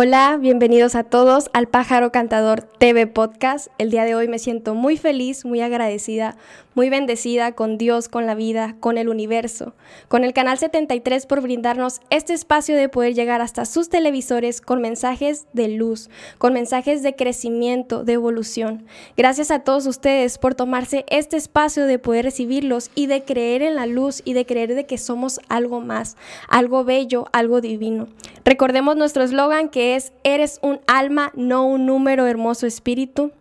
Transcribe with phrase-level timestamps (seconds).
[0.00, 3.66] Hola, bienvenidos a todos al Pájaro Cantador TV Podcast.
[3.78, 6.36] El día de hoy me siento muy feliz, muy agradecida,
[6.76, 9.74] muy bendecida con Dios, con la vida, con el universo,
[10.06, 14.80] con el Canal 73 por brindarnos este espacio de poder llegar hasta sus televisores con
[14.80, 18.86] mensajes de luz, con mensajes de crecimiento, de evolución.
[19.16, 23.74] Gracias a todos ustedes por tomarse este espacio de poder recibirlos y de creer en
[23.74, 26.16] la luz y de creer de que somos algo más,
[26.48, 28.06] algo bello, algo divino.
[28.44, 33.32] Recordemos nuestro eslogan que es Eres un alma, no un número, hermoso espíritu.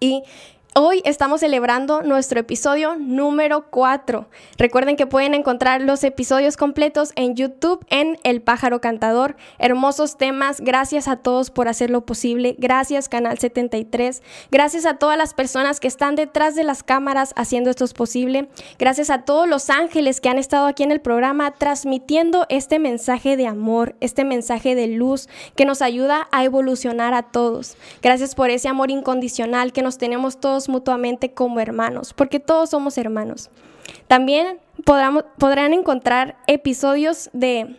[0.00, 0.22] Y
[0.76, 4.28] Hoy estamos celebrando nuestro episodio número 4.
[4.56, 9.34] Recuerden que pueden encontrar los episodios completos en YouTube en El Pájaro Cantador.
[9.58, 10.60] Hermosos temas.
[10.60, 12.54] Gracias a todos por hacerlo posible.
[12.56, 14.22] Gracias Canal 73.
[14.52, 18.48] Gracias a todas las personas que están detrás de las cámaras haciendo esto posible.
[18.78, 23.36] Gracias a todos los ángeles que han estado aquí en el programa transmitiendo este mensaje
[23.36, 27.76] de amor, este mensaje de luz que nos ayuda a evolucionar a todos.
[28.02, 32.98] Gracias por ese amor incondicional que nos tenemos todos mutuamente como hermanos, porque todos somos
[32.98, 33.50] hermanos.
[34.06, 37.76] También podrán encontrar episodios de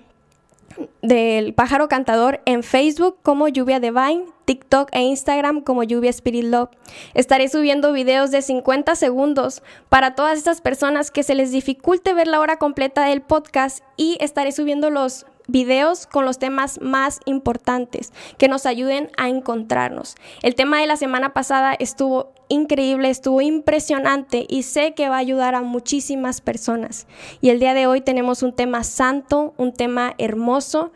[1.02, 6.70] del pájaro cantador en Facebook como Lluvia Divine, TikTok e Instagram como Lluvia Spirit Love.
[7.14, 12.28] Estaré subiendo videos de 50 segundos para todas estas personas que se les dificulte ver
[12.28, 18.14] la hora completa del podcast y estaré subiendo los videos con los temas más importantes
[18.38, 20.16] que nos ayuden a encontrarnos.
[20.44, 25.20] El tema de la semana pasada estuvo increíble, estuvo impresionante y sé que va a
[25.20, 27.08] ayudar a muchísimas personas.
[27.40, 30.92] Y el día de hoy tenemos un tema santo, un tema hermoso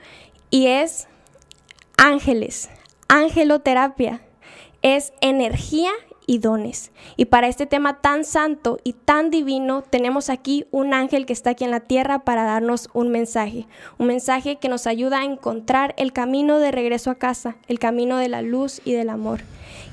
[0.50, 1.08] y es
[1.98, 2.70] ángeles,
[3.08, 4.22] angeloterapia.
[4.82, 5.92] Es energía
[6.28, 6.92] y dones.
[7.18, 11.52] Y para este tema tan santo y tan divino, tenemos aquí un ángel que está
[11.52, 13.68] aquí en la tierra para darnos un mensaje,
[13.98, 18.18] un mensaje que nos ayuda a encontrar el camino de regreso a casa, el camino
[18.18, 19.42] de la luz y del amor.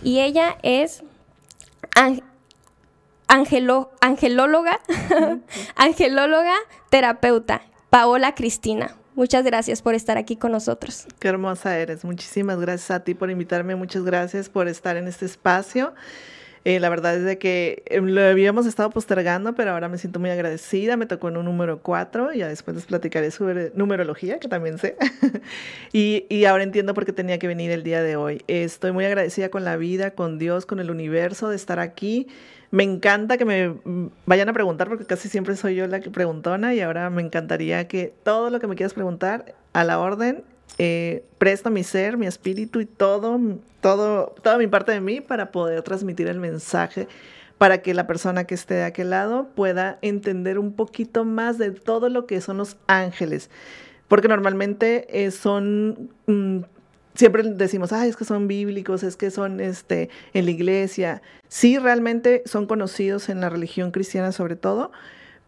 [0.03, 1.05] Y ella es
[4.01, 4.81] angelóloga,
[5.77, 6.55] angelóloga,
[6.91, 8.97] terapeuta, Paola Cristina.
[9.15, 11.07] Muchas gracias por estar aquí con nosotros.
[11.19, 12.05] Qué hermosa eres.
[12.05, 13.77] Muchísimas gracias a ti por invitarme.
[13.77, 15.95] Muchas gracias por estar en este espacio.
[16.65, 20.21] Eh, la verdad es de que em, lo habíamos estado postergando, pero ahora me siento
[20.21, 20.97] muy agradecida.
[20.97, 24.97] Me tocó en un número 4, ya después les platicaré sobre numerología, que también sé.
[25.93, 28.43] y, y, ahora entiendo por qué tenía que venir el día de hoy.
[28.47, 32.28] Estoy muy agradecida con la vida, con Dios, con el universo de estar aquí.
[32.71, 33.75] Me encanta que me
[34.25, 37.87] vayan a preguntar porque casi siempre soy yo la que preguntona y ahora me encantaría
[37.87, 40.43] que todo lo que me quieras preguntar a la orden
[40.78, 43.38] eh, presto mi ser, mi espíritu y todo,
[43.81, 47.09] todo, toda mi parte de mí para poder transmitir el mensaje
[47.59, 51.71] para que la persona que esté de aquel lado pueda entender un poquito más de
[51.71, 53.50] todo lo que son los ángeles.
[54.09, 56.62] Porque normalmente eh, son mm,
[57.15, 61.22] siempre decimos, ay, es que son bíblicos, es que son este, en la iglesia.
[61.49, 64.93] Sí, realmente son conocidos en la religión cristiana sobre todo,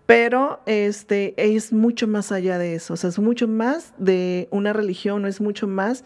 [0.07, 4.73] pero este, es mucho más allá de eso, o sea, es mucho más de una
[4.73, 6.05] religión, es mucho más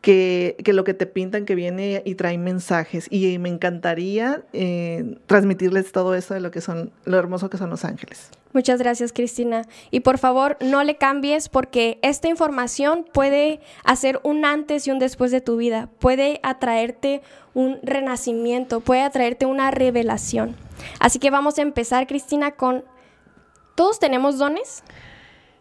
[0.00, 3.06] que, que, lo que te pintan que viene y trae mensajes.
[3.10, 7.70] Y me encantaría eh, transmitirles todo eso de lo que son, lo hermoso que son
[7.70, 8.30] los ángeles.
[8.52, 9.66] Muchas gracias, Cristina.
[9.90, 14.98] Y por favor, no le cambies porque esta información puede hacer un antes y un
[14.98, 15.88] después de tu vida.
[15.98, 17.20] Puede atraerte
[17.54, 20.56] un renacimiento, puede atraerte una revelación.
[20.98, 22.84] Así que vamos a empezar, Cristina, con
[23.80, 24.82] ¿todos tenemos dones?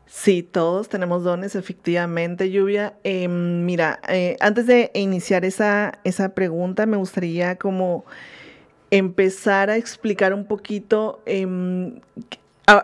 [0.06, 2.97] Sí, todos tenemos dones, efectivamente, Lluvia.
[3.06, 8.03] Em, mira, eh, antes de iniciar esa, esa pregunta, me gustaría como
[8.91, 11.22] empezar a explicar un poquito.
[11.25, 12.02] Em,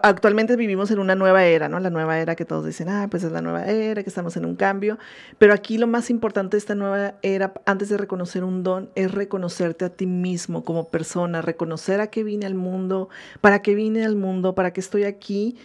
[0.02, 1.80] actualmente vivimos en una nueva era, ¿no?
[1.80, 4.46] La nueva era que todos dicen, ah, pues es la nueva era, que estamos en
[4.46, 4.98] un cambio.
[5.38, 9.12] Pero aquí lo más importante de esta nueva era, antes de reconocer un don, es
[9.12, 13.10] reconocerte a ti mismo como persona, reconocer a qué vine al mundo,
[13.42, 15.58] para qué vine al mundo, para qué estoy aquí.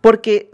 [0.00, 0.50] Porque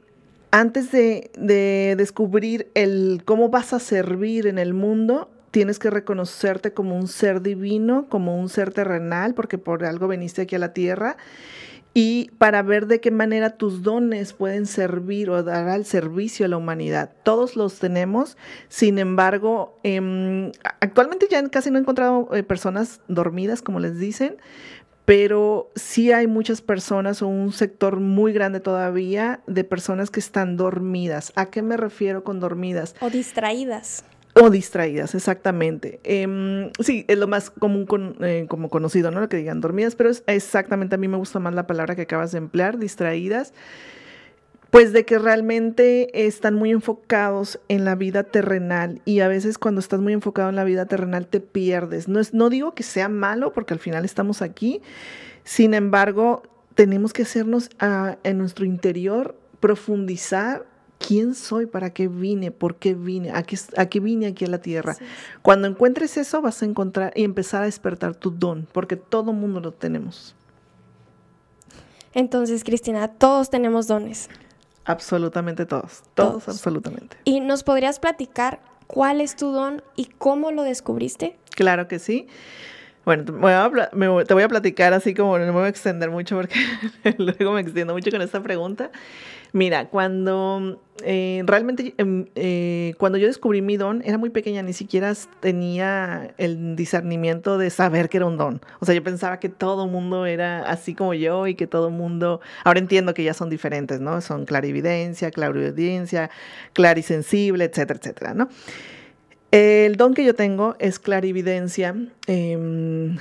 [0.50, 6.96] antes de, descubrir el cómo vas a servir en el mundo, tienes que reconocerte como
[6.96, 11.16] un ser divino, como un ser terrenal, porque por algo viniste aquí a la tierra,
[11.98, 16.48] y para ver de qué manera tus dones pueden servir o dar al servicio a
[16.50, 17.10] la humanidad.
[17.22, 18.36] Todos los tenemos,
[18.68, 24.36] sin embargo, em, actualmente ya casi no he encontrado eh, personas dormidas, como les dicen,
[25.06, 30.58] pero sí hay muchas personas o un sector muy grande todavía de personas que están
[30.58, 31.32] dormidas.
[31.34, 32.94] ¿A qué me refiero con dormidas?
[33.00, 34.04] O distraídas.
[34.38, 35.98] O distraídas, exactamente.
[36.04, 37.86] Em, sí, es lo más común
[38.20, 39.20] eh, como conocido, ¿no?
[39.20, 42.02] Lo que digan dormidas, pero es exactamente a mí me gusta más la palabra que
[42.02, 43.54] acabas de emplear, distraídas
[44.70, 49.80] Pues de que realmente están muy enfocados en la vida terrenal y a veces cuando
[49.80, 52.06] estás muy enfocado en la vida terrenal te pierdes.
[52.06, 54.82] No, es, no digo que sea malo porque al final estamos aquí,
[55.44, 56.42] sin embargo
[56.74, 60.66] tenemos que hacernos ah, en nuestro interior profundizar
[60.98, 64.96] quién soy, para qué vine, por qué vine, a qué, vine aquí a la tierra.
[65.42, 69.60] Cuando encuentres eso vas a encontrar y empezar a despertar tu don, porque todo mundo
[69.60, 70.34] lo tenemos.
[72.14, 74.30] Entonces, Cristina, todos tenemos dones.
[74.84, 77.16] Absolutamente todos, todos, absolutamente.
[77.24, 81.36] ¿Y nos podrías platicar cuál es tu don y cómo lo descubriste?
[81.50, 82.28] Claro que sí.
[83.06, 83.30] Bueno, te
[84.34, 86.58] voy, a, platicar así como no me voy a extender mucho porque
[87.18, 88.90] luego me extiendo mucho con esta pregunta.
[89.52, 94.72] Mira, cuando eh, realmente, em, eh, cuando yo descubrí mi don, era muy pequeña, ni
[94.72, 98.60] siquiera tenía el discernimiento de saber que era un don.
[98.80, 102.40] O sea, yo pensaba que todo mundo era así como yo y que todo mundo,
[102.64, 104.20] ahora entiendo que ya son diferentes, ¿no?
[104.20, 106.28] Son clarividencia, clariaudiencia,
[106.72, 108.48] clarisensible, etcétera, etcétera, ¿no?
[109.50, 111.94] El don que yo tengo es clarividencia.
[112.26, 113.16] Eh,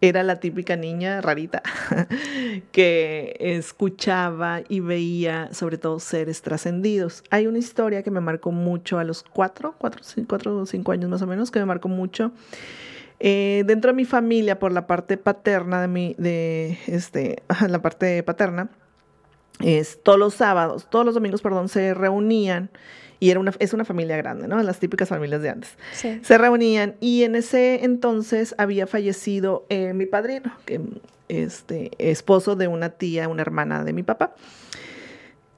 [0.00, 1.62] era la típica niña rarita
[2.72, 7.22] que escuchaba y veía sobre todo seres trascendidos.
[7.30, 11.10] Hay una historia que me marcó mucho a los cuatro, cuatro, cuatro o cinco años
[11.10, 12.32] más o menos, que me marcó mucho.
[13.18, 18.22] Eh, dentro de mi familia, por la parte paterna de mi, de este, la parte
[18.22, 18.70] paterna,
[19.60, 22.70] es todos los sábados, todos los domingos, perdón, se reunían
[23.20, 24.60] y era una, es una familia grande, ¿no?
[24.62, 25.76] Las típicas familias de antes.
[25.92, 30.80] Se reunían y en ese entonces había fallecido eh, mi padrino, que,
[31.28, 34.34] este, esposo de una tía, una hermana de mi papá.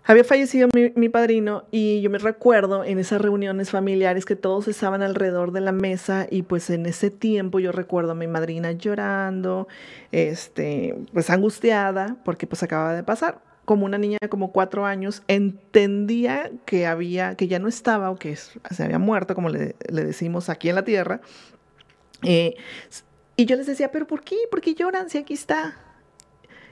[0.05, 4.67] Había fallecido mi, mi, padrino y yo me recuerdo en esas reuniones familiares que todos
[4.67, 8.73] estaban alrededor de la mesa y pues en ese tiempo yo recuerdo a mi madrina
[8.73, 9.69] llorando,
[10.11, 15.23] este, pues angustiada porque pues acababa de pasar como una niña de como cuatro años,
[15.29, 20.51] entendía que había, que ya no estaba o que se había muerto, como le, decimos
[20.51, 21.23] aquí en la tierra.
[22.23, 22.55] Eh,
[23.35, 24.37] y yo les decía, pero ¿por qué?
[24.51, 25.75] ¿Por qué lloran si aquí está?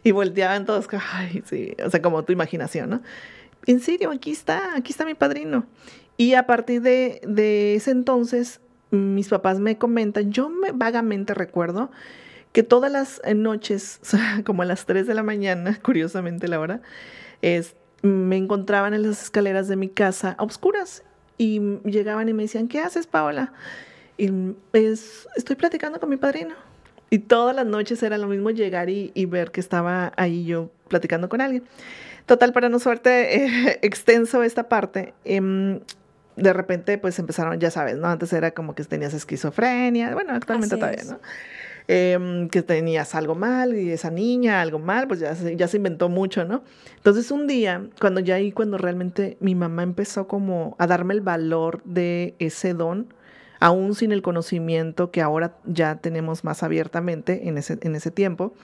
[0.05, 3.03] Y volteaban todos, ay, sí, o sea, como tu imaginación, ¿no?
[3.65, 5.65] En serio, aquí está, aquí está mi padrino.
[6.19, 8.61] Y a partir de, de ese entonces,
[8.91, 11.91] mis papás me comentan, yo me vagamente recuerdo
[12.53, 14.01] que todas las eh, noches,
[14.45, 16.81] como a las 3 de la mañana, curiosamente la hora,
[17.43, 21.03] es, me encontraban en las escaleras de mi casa a oscuras
[21.39, 23.53] y llegaban y me decían, ¿qué haces, Paola?
[24.19, 24.31] Y
[24.73, 26.55] es, estoy platicando con mi padrino.
[27.09, 31.29] Y todas las noches era lo mismo llegar y, ver que estaba ahí yo platicando
[31.29, 31.65] con alguien.
[32.27, 35.81] Total, para no suerte eh, extenso esta parte, em,
[36.37, 38.07] de repente pues empezaron, ya sabes, ¿no?
[38.07, 41.19] Antes era como que tenías esquizofrenia, bueno, actualmente todavía, ¿no?
[41.93, 46.45] Em, que tenías algo mal y esa niña algo mal, pues ya se, inventó mucho,
[46.45, 46.63] ¿no?
[46.95, 51.21] Entonces un día, cuando ya ahí, cuando realmente mi mamá empezó como a darme el
[51.21, 53.13] valor de ese don,
[53.59, 58.55] aún sin el conocimiento que ahora ya tenemos más abiertamente en ese, en ese tiempo,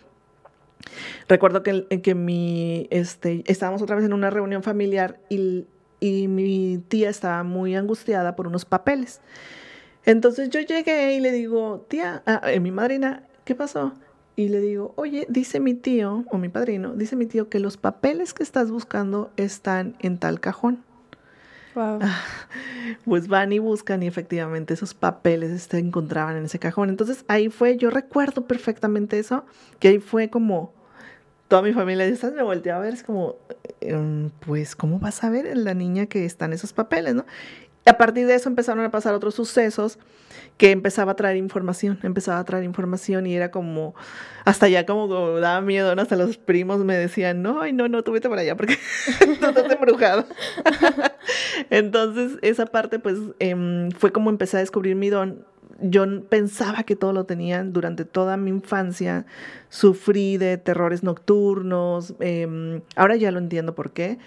[1.28, 5.67] Recuerdo que, que mi, este, estábamos otra vez en una reunión familiar y,
[5.99, 9.20] y mi tía estaba muy angustiada por unos papeles.
[10.06, 13.93] Entonces yo llegué y le digo, tía, ah, eh, mi madrina, ¿qué pasó?
[14.37, 17.76] Y le digo, oye, dice mi tío, o mi padrino, dice mi tío que los
[17.76, 20.85] papeles que estás buscando están en tal cajón.
[21.75, 21.99] Wow.
[23.04, 26.88] pues van y buscan y efectivamente esos papeles se encontraban en ese cajón.
[26.88, 29.45] Entonces ahí fue, yo recuerdo perfectamente eso,
[29.80, 30.73] que ahí fue como
[31.49, 32.33] toda mi familia, ¿estás?
[32.33, 33.37] me volteé a ver, es como,
[33.80, 37.25] em, pues, ¿cómo vas a ver la niña que está en esos papeles, no?
[37.87, 39.99] A partir de eso empezaron a pasar otros sucesos
[40.57, 43.95] que empezaba a traer información, empezaba a traer información y era como,
[44.45, 45.07] hasta ya como,
[45.38, 46.02] daba miedo, ¿no?
[46.02, 48.76] hasta los primos me decían, no, ay, no, no, tú vete para allá porque
[49.40, 50.25] tú estás embrujado.
[51.71, 55.45] Entonces, esa parte pues em, fue como empecé a descubrir mi don.
[55.78, 59.26] Yo pensaba que todo lo tenían durante toda mi infancia,
[59.69, 64.19] sufrí de terrores nocturnos, em, ahora ya lo entiendo por qué.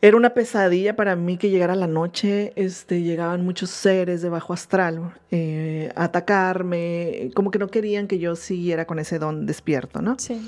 [0.00, 4.52] Era una pesadilla para mí que llegara la noche, este, llegaban muchos seres de bajo
[4.52, 10.00] astral eh, a atacarme, como que no querían que yo siguiera con ese don despierto,
[10.00, 10.16] ¿no?
[10.16, 10.40] Sí.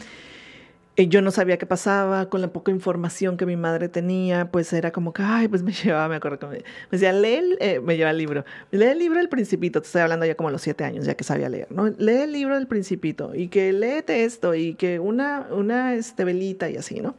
[0.95, 4.73] Y yo no sabía qué pasaba, con la poca información que mi madre tenía, pues
[4.73, 7.97] era como que, ay, pues me llevaba, me acuerdo que me, decía, lee, eh, me
[7.97, 10.62] lleva el libro, lee el libro del Principito, te estoy hablando ya como a los
[10.62, 11.88] siete años, ya que sabía leer, ¿no?
[11.88, 16.71] Lee el libro del Principito y que léete esto y que una, una este, velita
[16.71, 17.16] y así, ¿no?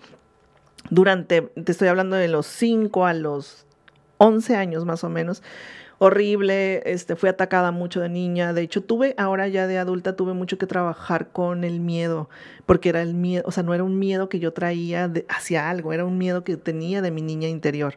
[0.92, 3.66] Durante, te estoy hablando de los 5 a los
[4.18, 5.42] 11 años más o menos,
[5.98, 10.34] horrible, este, fui atacada mucho de niña, de hecho tuve, ahora ya de adulta, tuve
[10.34, 12.30] mucho que trabajar con el miedo,
[12.66, 15.94] porque era el miedo, o sea, no era un miedo que yo traía hacia algo,
[15.94, 17.96] era un miedo que tenía de mi niña interior,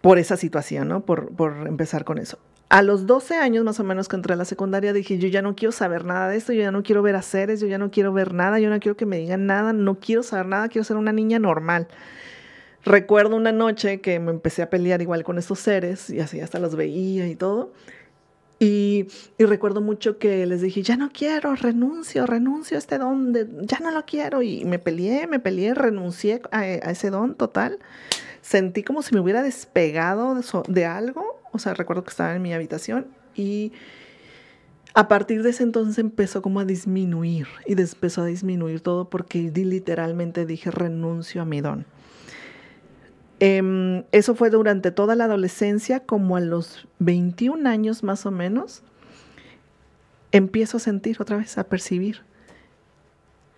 [0.00, 1.02] por esa situación, ¿no?
[1.02, 2.38] Por, por empezar con eso.
[2.72, 5.42] A los 12 años más o menos que entré a la secundaria dije, yo ya
[5.42, 7.90] no quiero saber nada de esto, yo ya no quiero ver haceres, yo ya no
[7.90, 10.82] quiero ver nada, yo no quiero que me digan nada, no quiero saber nada, quiero
[10.82, 11.86] ser una niña normal.
[12.82, 16.58] Recuerdo una noche que me empecé a pelear igual con estos seres y así hasta
[16.60, 17.74] los veía y todo.
[18.58, 19.06] Y,
[19.38, 23.34] recuerdo mucho que les dije, ya no quiero, renuncio, renuncio a este don,
[23.66, 24.40] ya no lo quiero.
[24.40, 27.80] Y me peleé, me peleé, renuncié a, ese don total.
[28.40, 31.41] Sentí como si me hubiera despegado de, de algo.
[31.52, 33.72] O sea, recuerdo que estaba en mi habitación y
[34.94, 39.50] a partir de ese entonces empezó como a disminuir y empezó a disminuir todo porque
[39.54, 41.86] literalmente dije renuncio a mi don.
[43.40, 48.82] Em, eso fue durante toda la adolescencia, como a los 21 años más o menos,
[50.30, 52.20] empiezo a sentir otra vez, a percibir.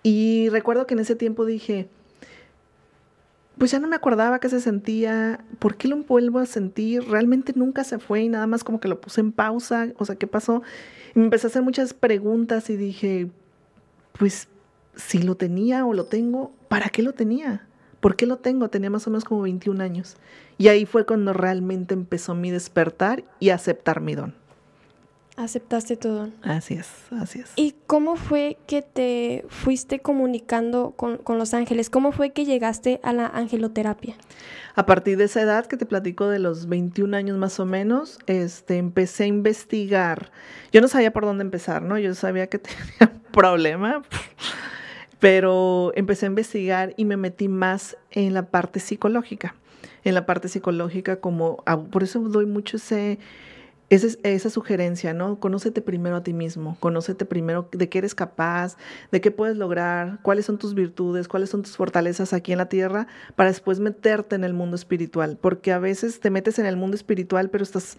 [0.02, 1.88] Y recuerdo que en ese tiempo dije,
[3.58, 7.52] pues ya no me acordaba qué se sentía, por qué lo vuelvo a sentir, realmente
[7.54, 10.26] nunca se fue y nada más como que lo puse en pausa, o sea, ¿qué
[10.26, 10.62] pasó?
[11.14, 13.30] Y me empecé a hacer muchas preguntas y dije,
[14.18, 14.48] pues
[14.96, 17.66] si lo tenía o lo tengo, ¿para qué lo tenía?
[18.00, 18.68] ¿Por qué lo tengo?
[18.68, 20.16] Tenía más o menos como 21 años.
[20.58, 24.34] Y ahí fue cuando realmente empezó mi despertar y aceptar mi don.
[25.36, 26.34] Aceptaste tu don.
[26.42, 27.52] Así es, así es.
[27.56, 31.90] ¿Y cómo fue que te fuiste comunicando con, los ángeles?
[31.90, 34.14] ¿Cómo fue que llegaste a la angeloterapia?
[34.76, 38.18] A partir de esa edad que te platico de los 21 años más o menos,
[38.26, 40.30] este, empecé a investigar.
[40.72, 41.98] Yo no sabía por dónde empezar, ¿no?
[41.98, 44.02] Yo sabía que tenía un problema
[45.24, 49.54] pero empecé a investigar y me metí más en la parte psicológica,
[50.04, 53.18] en la parte psicológica como, por eso doy mucho ese,
[53.90, 55.38] esa sugerencia, ¿no?
[55.38, 58.76] Conócete primero a ti mismo, conócete primero de qué eres capaz,
[59.12, 62.68] de qué puedes lograr, cuáles son tus virtudes, cuáles son tus fortalezas aquí en la
[62.68, 66.76] tierra, para después meterte en el mundo espiritual, porque a veces te metes en el
[66.76, 67.98] mundo espiritual, pero estás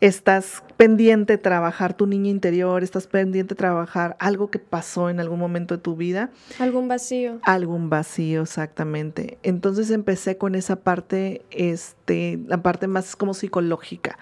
[0.00, 5.20] estás pendiente de trabajar tu niña interior, estás pendiente de trabajar algo que pasó en
[5.20, 6.30] algún momento de tu vida.
[6.58, 7.38] Algún vacío.
[7.42, 9.38] Algún vacío, exactamente.
[9.42, 14.18] Entonces empecé con esa parte, este, la parte más como psicológica.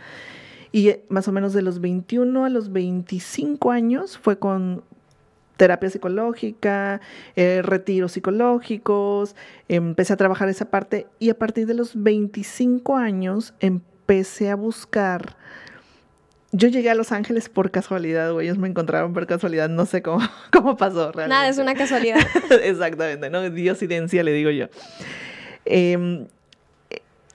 [0.77, 4.85] Y eh, más o menos de los 21 a los 25 años fue con
[5.57, 7.01] terapia psicológica,
[7.35, 9.35] eh, retiros psicológicos,
[9.69, 15.39] empecé a trabajar esa parte y a partir de los 25 años empecé a buscar
[16.53, 18.47] yo llegué a Los Ángeles por casualidad, güey.
[18.47, 19.71] Ellos me encontraron por casualidad.
[19.71, 20.21] No sé cómo,
[20.53, 21.29] cómo pasó realmente.
[21.29, 22.19] Nada, es una casualidad.
[22.63, 23.49] Exactamente, ¿no?
[23.49, 24.67] Diosidencia, le digo yo.
[25.65, 26.29] Em,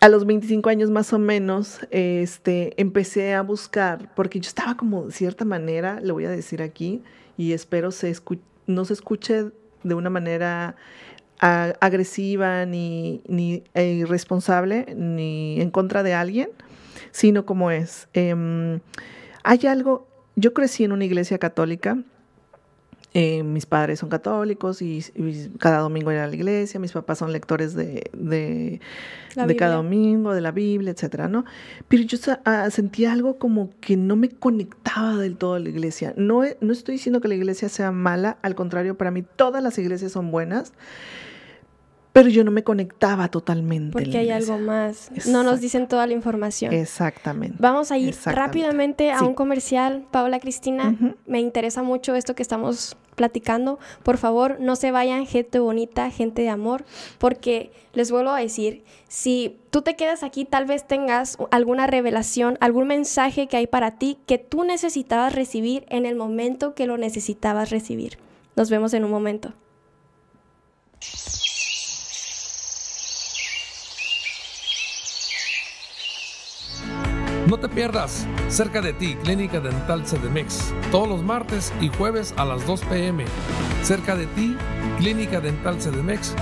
[0.02, 5.06] a los 25 años más o menos, este, empecé a buscar, porque yo estaba como
[5.06, 7.02] de cierta manera, le voy a decir aquí,
[7.38, 8.14] y espero se
[8.68, 9.52] no se escuche
[9.84, 10.76] de una manera
[11.40, 16.50] agresiva ni, ni e irresponsable, ni en contra de alguien
[17.12, 18.08] sino como es.
[18.14, 18.80] Em,
[19.44, 21.98] hay algo, yo crecí en una iglesia católica,
[23.14, 25.04] eh, mis padres son católicos y,
[25.60, 28.80] cada domingo era a la iglesia, mis papás son lectores de, de,
[29.58, 31.44] cada domingo, de la Biblia, etcétera, ¿no?
[31.90, 36.14] Pero yo ah, sentía algo como que no me conectaba del todo a la iglesia.
[36.16, 39.78] No, no estoy diciendo que la iglesia sea mala, al contrario, para mí todas las
[39.78, 40.72] iglesias son buenas
[42.14, 43.94] pero yo no me conectaba totalmente.
[43.94, 45.12] Porque hay algo más.
[45.28, 46.74] No nos dicen toda la información.
[46.74, 47.56] Exactamente.
[47.60, 50.06] Vamos a ir rápidamente a un comercial.
[50.12, 53.80] Paola Cristina, me interesa mucho esto que estamos platicando.
[54.04, 56.86] Por favor, no se vayan, gente bonita, gente de amor,
[57.18, 62.58] porque les vuelvo a decir, si tú te quedas aquí, tal vez tengas alguna revelación,
[62.62, 66.98] algún mensaje que hay para ti que tú necesitabas recibir en el momento que lo
[66.98, 68.18] necesitabas recibir.
[68.56, 69.54] Nos vemos en un momento.
[77.52, 82.46] No te pierdas, cerca de ti, Clínica Dental CDMX, todos los martes y jueves a
[82.46, 83.26] las 2 pm.
[83.84, 84.56] Cerca de ti,
[84.98, 86.34] Clínica Dental CDMX,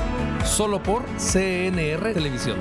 [0.45, 2.57] solo por CNR Televisión.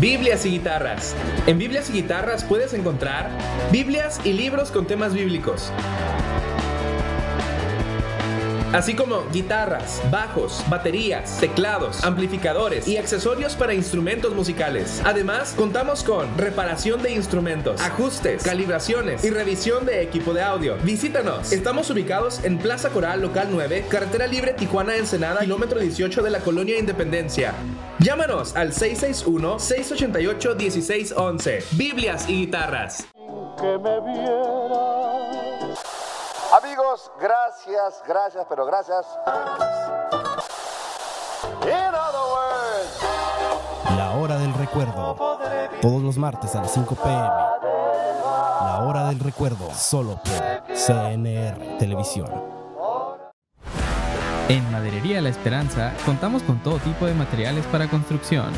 [0.00, 1.14] Biblias y guitarras.
[1.46, 3.28] En Biblias y guitarras puedes encontrar
[3.70, 5.70] Biblias y libros con temas bíblicos
[8.72, 15.02] así como guitarras, bajos, baterías, teclados, amplificadores y accesorios para instrumentos musicales.
[15.04, 20.76] Además, contamos con reparación de instrumentos, ajustes, calibraciones y revisión de equipo de audio.
[20.82, 21.52] Visítanos.
[21.52, 26.40] Estamos ubicados en Plaza Coral Local 9, Carretera Libre Tijuana Ensenada, kilómetro 18 de la
[26.40, 27.54] Colonia Independencia.
[27.98, 31.64] Llámanos al 661-688-1611.
[31.72, 33.06] Biblias y guitarras.
[36.52, 39.06] Amigos, gracias, gracias, pero gracias.
[43.96, 45.14] La hora del recuerdo.
[45.80, 47.12] Todos los martes a las 5 pm.
[47.12, 52.28] La hora del recuerdo, solo por CNR Televisión.
[54.48, 58.52] En Maderería La Esperanza contamos con todo tipo de materiales para construcción,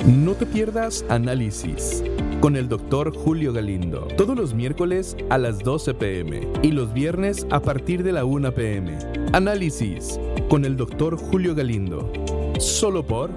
[0.06, 2.02] No te pierdas Análisis
[2.44, 7.46] con el doctor Julio Galindo, todos los miércoles a las 12 pm y los viernes
[7.50, 8.98] a partir de la 1 pm.
[9.32, 10.20] Análisis
[10.50, 12.12] con el doctor Julio Galindo,
[12.60, 13.30] solo por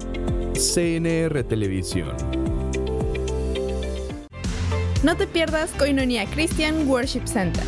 [0.52, 2.14] CNR Televisión.
[5.02, 7.64] No te pierdas Coinonía Christian Worship Center.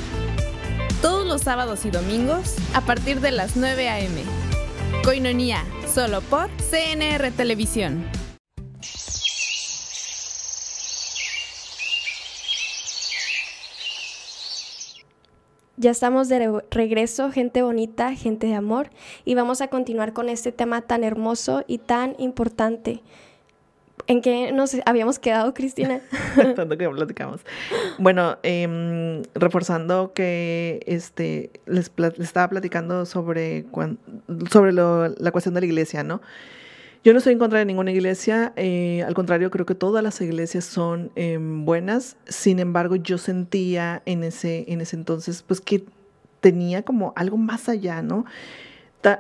[1.01, 4.21] Todos los sábados y domingos a partir de las 9 a.m.
[5.05, 8.05] Coinonía, solo por CNR Televisión.
[15.81, 18.91] Ya estamos de regreso, gente bonita, gente de amor,
[19.25, 23.01] y vamos a continuar con este tema tan hermoso y tan importante.
[24.07, 26.03] ¿En qué nos habíamos quedado, Cristina?
[26.55, 27.41] Tanto que platicamos.
[27.97, 33.65] Bueno, em, reforzando que este, les, estaba platicando sobre,
[34.51, 36.21] sobre la cuestión de la iglesia, ¿no?
[37.03, 40.21] Yo no estoy en contra de ninguna iglesia, eh, al contrario, creo que todas las
[40.21, 42.19] iglesias son em, buenas.
[42.27, 45.85] Sin embargo, yo sentía en ese, en ese entonces, pues que
[46.41, 48.27] tenía como algo más allá, ¿no?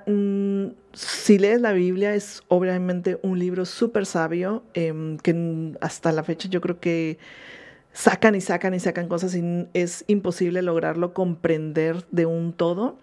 [0.06, 6.22] Mm, si lees la Biblia, es obviamente un libro súper sabio, em, que hasta la
[6.22, 7.18] fecha yo creo que
[7.92, 12.98] sacan y sacan y sacan cosas y es imposible lograrlo comprender de un todo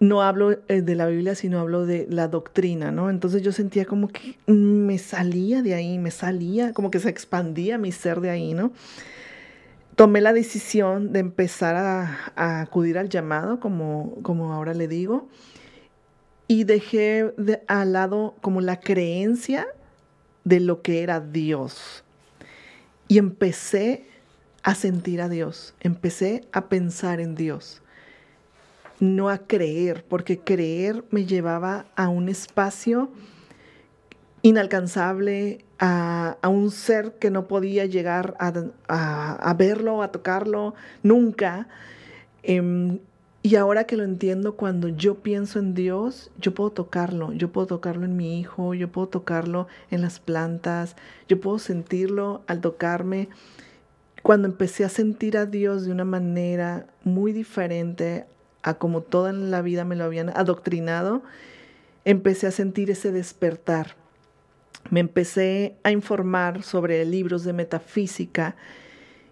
[0.00, 3.10] no hablo eh, de la Biblia, sino hablo de la doctrina, ¿no?
[3.10, 7.78] Entonces yo sentía como que me salía de ahí, me salía, como que se expandía
[7.78, 8.72] mi ser de ahí, ¿no?
[9.96, 15.28] Tomé la decisión de empezar a, acudir al llamado, como, como ahora le digo,
[16.46, 19.66] y dejé de, al lado como la creencia
[20.44, 22.04] de lo que era Dios.
[23.08, 24.06] Y empecé
[24.62, 27.82] a sentir a Dios, empecé a pensar en Dios
[29.00, 33.10] no a creer, porque creer me llevaba a un espacio
[34.42, 41.68] inalcanzable, a, un ser que no podía llegar a, verlo, a tocarlo nunca.
[42.42, 42.98] Em,
[43.42, 47.68] y ahora que lo entiendo, cuando yo pienso en Dios, yo puedo tocarlo, yo puedo
[47.68, 50.96] tocarlo en mi hijo, yo puedo tocarlo en las plantas,
[51.28, 53.28] yo puedo sentirlo al tocarme.
[54.22, 58.26] Cuando empecé a sentir a Dios de una manera muy diferente
[58.62, 61.22] a como toda la vida me lo habían adoctrinado,
[62.04, 63.96] empecé a sentir ese despertar.
[64.90, 68.56] Me empecé a informar sobre libros de metafísica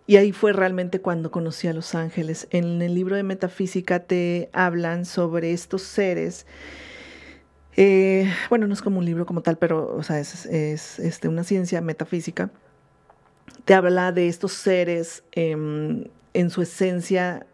[0.07, 2.47] y ahí fue realmente cuando conocí a los ángeles.
[2.51, 6.47] En el libro de metafísica te hablan sobre estos seres.
[7.77, 11.43] Eh, bueno, no es como un libro como tal, pero o sea, es, este, una
[11.43, 12.51] ciencia metafísica.
[13.65, 17.47] Te habla de estos seres em, en su esencia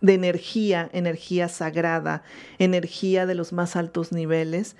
[0.00, 2.22] de energía, energía sagrada,
[2.58, 4.76] energía de los más altos niveles.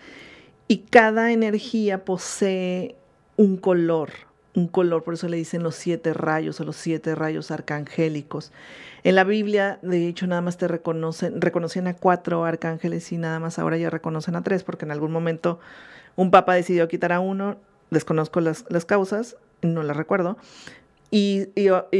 [0.67, 2.97] Y cada energía posee
[3.37, 4.11] un color,
[4.55, 8.53] un color, por eso le dicen los siete rayos o los siete rayos arcangélicos.
[9.05, 13.39] En la Biblia, de hecho, nada más te reconocen, reconocían a cuatro arcángeles y nada
[13.39, 15.61] más ahora ya reconocen a tres, porque en algún momento
[16.17, 17.57] un papa decidió quitar a uno,
[17.91, 20.37] desconozco las, las causas, no las recuerdo,
[21.11, 21.49] y,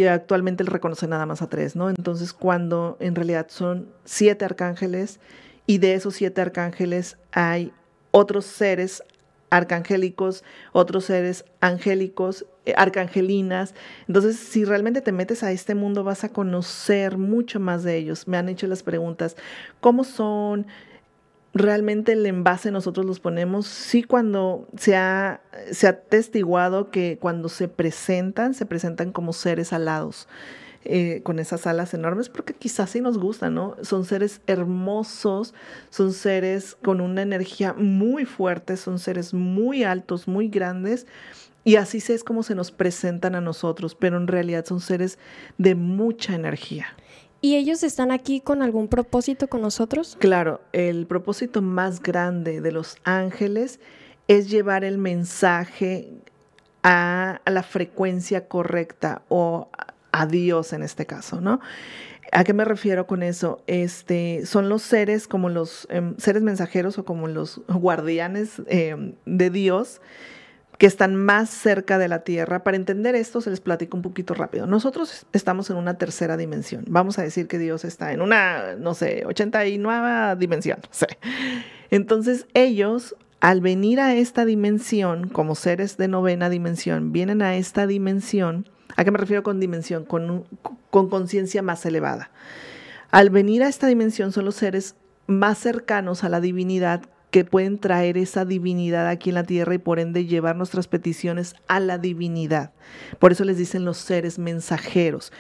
[0.07, 1.89] actualmente él reconoce nada más a tres, ¿no?
[1.89, 5.21] Entonces, cuando en realidad son siete arcángeles
[5.67, 7.73] y de esos siete arcángeles hay
[8.11, 9.03] otros seres
[9.51, 13.75] arcangélicos, otros seres angélicos, eh, arcangelinas.
[14.07, 18.29] Entonces, si realmente te metes a este mundo, vas a conocer mucho más de ellos.
[18.29, 19.37] Me han hecho las preguntas,
[19.81, 20.67] ¿cómo son?
[21.59, 25.41] Realmente el envase nosotros los ponemos, sí cuando se ha,
[25.71, 30.29] se ha testiguado que cuando se presentan, se presentan como seres alados.
[30.85, 33.77] Eh, con esas alas enormes, porque quizás sí nos gustan, ¿no?
[33.83, 35.53] Son seres hermosos,
[35.91, 41.07] son seres con una energía muy fuerte, son seres muy altos, muy grandes,
[41.65, 45.19] y así es como se nos presentan a nosotros, pero en realidad son seres
[45.59, 46.87] de mucha energía.
[47.41, 50.17] ¿Y ellos están aquí con algún propósito con nosotros?
[50.19, 53.79] Claro, el propósito más grande de los ángeles
[54.27, 56.09] es llevar el mensaje
[56.83, 59.69] a, la frecuencia correcta o
[60.11, 61.61] a Dios en este caso, ¿no?
[62.33, 63.63] ¿A qué me refiero con eso?
[63.67, 69.51] Este, son los seres como los em, seres mensajeros o como los guardianes em, de
[69.51, 70.01] Dios
[70.79, 72.63] que están más cerca de la Tierra.
[72.63, 74.67] Para entender esto, se les platico un poquito rápido.
[74.67, 76.85] Nosotros estamos en una tercera dimensión.
[76.89, 80.79] Vamos a decir que Dios está en una, no sé, 89 dimensión.
[81.91, 87.89] Entonces, ellos, al venir a esta dimensión, como seres de novena dimensión, vienen a esta
[87.89, 88.69] dimensión.
[88.95, 90.05] ¿A qué me refiero con dimensión?
[90.05, 90.47] Con
[91.09, 92.31] conciencia más elevada.
[93.11, 94.95] Al venir a esta dimensión son los seres
[95.27, 99.79] más cercanos a la divinidad que pueden traer esa divinidad aquí en la tierra y
[99.79, 102.73] por ende llevar nuestras peticiones a la divinidad.
[103.19, 105.33] Por eso les dicen los seres mensajeros.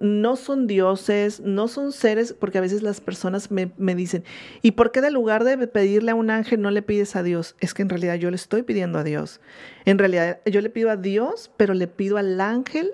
[0.00, 4.24] no son dioses, no son seres, porque a veces las personas me, me, dicen,
[4.62, 7.56] ¿y por qué de lugar de pedirle a un ángel no le pides a Dios?
[7.60, 9.40] Es que en realidad yo le estoy pidiendo a Dios.
[9.84, 12.92] En realidad yo le pido a Dios, pero le pido al ángel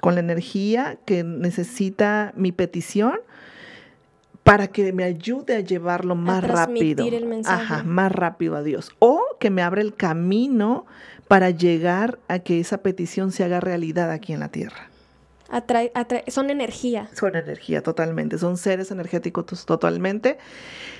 [0.00, 3.20] con la energía que necesita mi petición
[4.44, 7.04] para que me ayude a llevarlo más rápido.
[7.04, 7.64] El mensaje.
[7.64, 8.94] Ajá, más rápido a Dios.
[8.98, 10.86] O que me abra el camino
[11.26, 14.90] para llegar a que esa petición se haga realidad aquí en la tierra.
[16.28, 17.08] son energía.
[17.14, 18.38] Son energía, totalmente.
[18.38, 20.36] Son seres energéticos totalmente.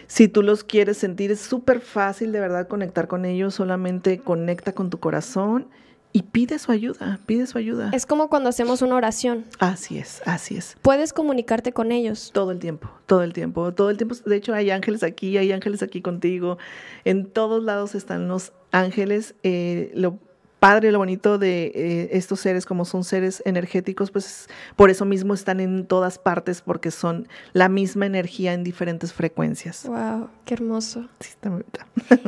[0.07, 3.55] Si tú los quieres sentir, es súper fácil de verdad conectar con ellos.
[3.55, 5.69] Solamente conecta con tu corazón
[6.17, 7.91] y pide su ayuda, pide su ayuda.
[7.93, 9.45] Es como cuando hacemos una oración.
[9.59, 10.77] Así es, así es.
[10.81, 12.31] Puedes comunicarte con ellos.
[12.33, 14.15] Todo el tiempo, todo el tiempo, todo el tiempo.
[14.25, 16.57] De hecho, hay ángeles aquí, hay ángeles aquí contigo.
[17.05, 19.35] En todos lados están los ángeles.
[19.43, 20.21] Eh, lo
[20.61, 25.35] padre, lo bonito de eh, estos seres, como son seres energéticos, pues por eso mismo
[25.35, 29.85] están en todas partes, porque son la misma energía en diferentes frecuencias.
[29.89, 31.09] Wow, qué hermoso.
[31.19, 31.65] Sí, está muy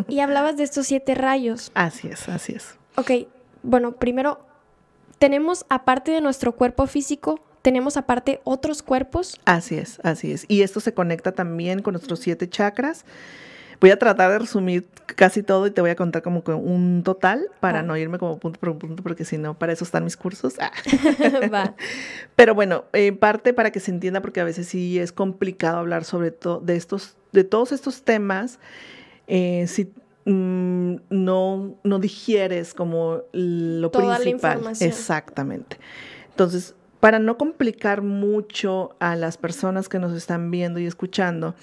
[0.09, 1.71] y hablabas de estos siete rayos.
[1.75, 2.75] Así es, así es.
[2.97, 3.11] Ok,
[3.67, 4.39] bueno, primero,
[5.19, 9.41] tenemos aparte de nuestro cuerpo físico, tenemos aparte otros cuerpos.
[9.45, 10.45] Así es, así es.
[10.49, 13.05] Y esto se conecta también con nuestros siete chakras.
[13.81, 17.49] Voy a tratar de resumir casi todo y te voy a contar como un total
[17.61, 20.55] para no irme como punto por punto, porque si no, para eso están mis cursos.
[20.59, 20.71] Ah.
[21.53, 21.75] Va.
[22.37, 26.05] Pero bueno, en parte para que se entienda, porque a veces sí es complicado hablar
[26.05, 28.59] sobre todo de estos, de todos estos temas.
[29.27, 29.93] Eh, si
[30.27, 34.51] Mm, no, no digieres como lo Toda principal.
[34.51, 34.91] La información.
[34.91, 35.79] Exactamente.
[36.31, 41.55] Entonces, para no complicar mucho a las personas que nos están viendo y escuchando,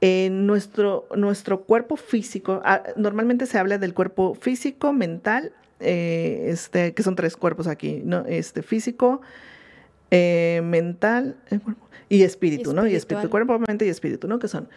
[0.00, 6.94] en nuestro, nuestro cuerpo físico, ah, normalmente se habla del cuerpo físico, mental, eh, este,
[6.94, 8.24] que son tres cuerpos aquí, ¿no?
[8.26, 9.20] Este, físico,
[10.10, 11.60] eh, mental eh,
[12.08, 12.86] y espíritu, ¿no?
[12.86, 14.38] Y espíritu, cuerpo, mente y espíritu, ¿no?
[14.38, 14.70] Que son.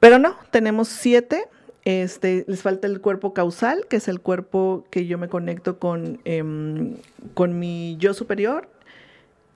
[0.00, 1.46] Pero no, tenemos siete
[1.84, 6.20] este, les falta el cuerpo causal, que es el cuerpo que yo me conecto con,
[6.24, 6.96] em,
[7.34, 8.68] con mi yo superior.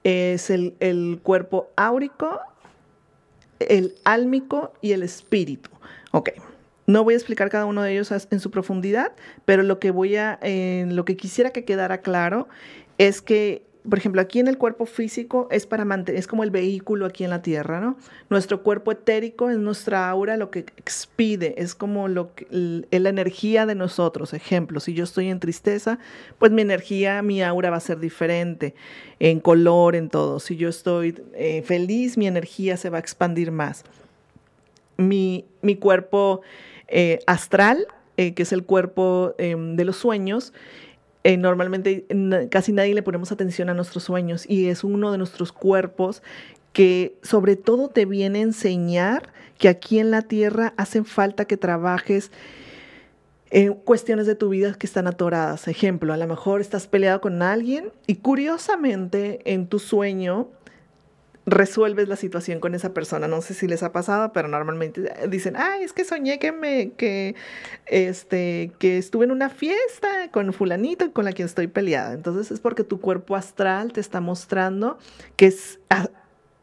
[0.05, 2.41] Es el, el, cuerpo áurico,
[3.59, 5.71] el álmico y el espíritu.
[6.13, 6.31] Ok.
[6.87, 9.13] No voy a explicar cada uno de ellos en su profundidad,
[9.45, 12.49] pero lo que voy a, lo que quisiera que quedara claro
[12.97, 16.51] es que por ejemplo, aquí en el cuerpo físico es para mantener, es como el
[16.51, 17.97] vehículo aquí en la tierra, ¿no?
[18.29, 22.47] Nuestro cuerpo etérico es nuestra aura, lo que expide, es como lo que,
[22.91, 24.35] la energía de nosotros.
[24.35, 25.99] Ejemplo, si yo estoy en tristeza,
[26.39, 28.75] pues mi energía, mi aura va a ser diferente
[29.21, 30.41] en color, en todo.
[30.41, 33.85] Si yo estoy eh, feliz, mi energía se va a expandir más.
[34.97, 36.43] Mi, mi cuerpo
[36.89, 37.87] eh, astral,
[38.17, 40.53] eh, que es el cuerpo em, de los sueños,
[41.25, 42.07] eh, normalmente
[42.51, 46.23] casi nadie le ponemos atención a nuestros sueños y es uno de nuestros cuerpos
[46.73, 51.57] que sobre todo te viene a enseñar que aquí en la tierra hacen falta que
[51.57, 52.31] trabajes
[53.51, 55.69] en cuestiones de tu vida que están atoradas.
[55.69, 60.49] Ejemplo, a lo mejor estás peleado con alguien y curiosamente en tu sueño
[61.51, 63.29] resuelves la situación con esa persona.
[63.29, 66.91] No sé si les ha pasado, pero normalmente dicen, ay, es que soñé que me,
[66.93, 67.35] que,
[67.87, 72.13] este, que estuve en una fiesta con fulanito con la que estoy peleada.
[72.13, 74.99] Entonces es porque tu cuerpo astral te está mostrando
[75.37, 75.81] que es,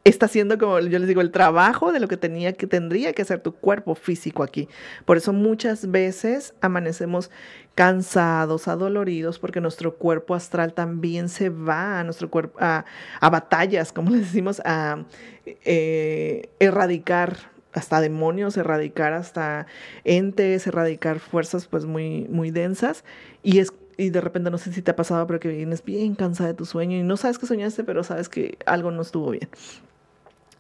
[0.06, 3.24] está haciendo, como yo les digo, el trabajo de lo que tenía que tendría que
[3.24, 4.70] hacer tu cuerpo físico aquí.
[5.04, 7.32] Por eso muchas veces amanecemos
[7.74, 12.86] cansados, adoloridos, porque nuestro cuerpo astral también se va a nuestro cuerpo, a,
[13.20, 15.04] batallas, como les decimos, a
[15.46, 17.38] eh, erradicar
[17.74, 19.66] hasta demonios, erradicar hasta
[20.04, 23.04] entes, erradicar fuerzas pues muy, muy densas.
[23.42, 26.16] Y es y de repente no sé si te ha pasado, pero que vienes bien
[26.16, 29.32] cansada de tu sueño y no sabes que soñaste, pero sabes que algo no estuvo
[29.32, 29.48] bien.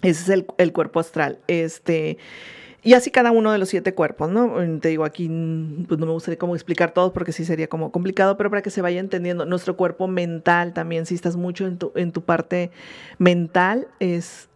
[0.05, 1.39] Ese es el, cuerpo astral.
[1.47, 2.17] Este,
[2.83, 4.53] y así cada uno de los siete cuerpos, ¿no?
[4.79, 5.27] Te digo, aquí
[5.87, 8.69] pues no me gustaría como explicar todos porque sí sería como complicado, pero para que
[8.69, 12.71] se vaya entendiendo, nuestro cuerpo mental también, si estás mucho en tu, en tu parte
[13.17, 14.49] mental, es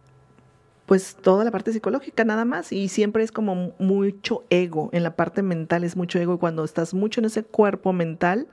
[0.86, 5.14] pues toda la parte psicológica nada más y siempre es como mucho ego, en la
[5.14, 8.48] parte mental es mucho ego y cuando estás mucho en ese cuerpo mental,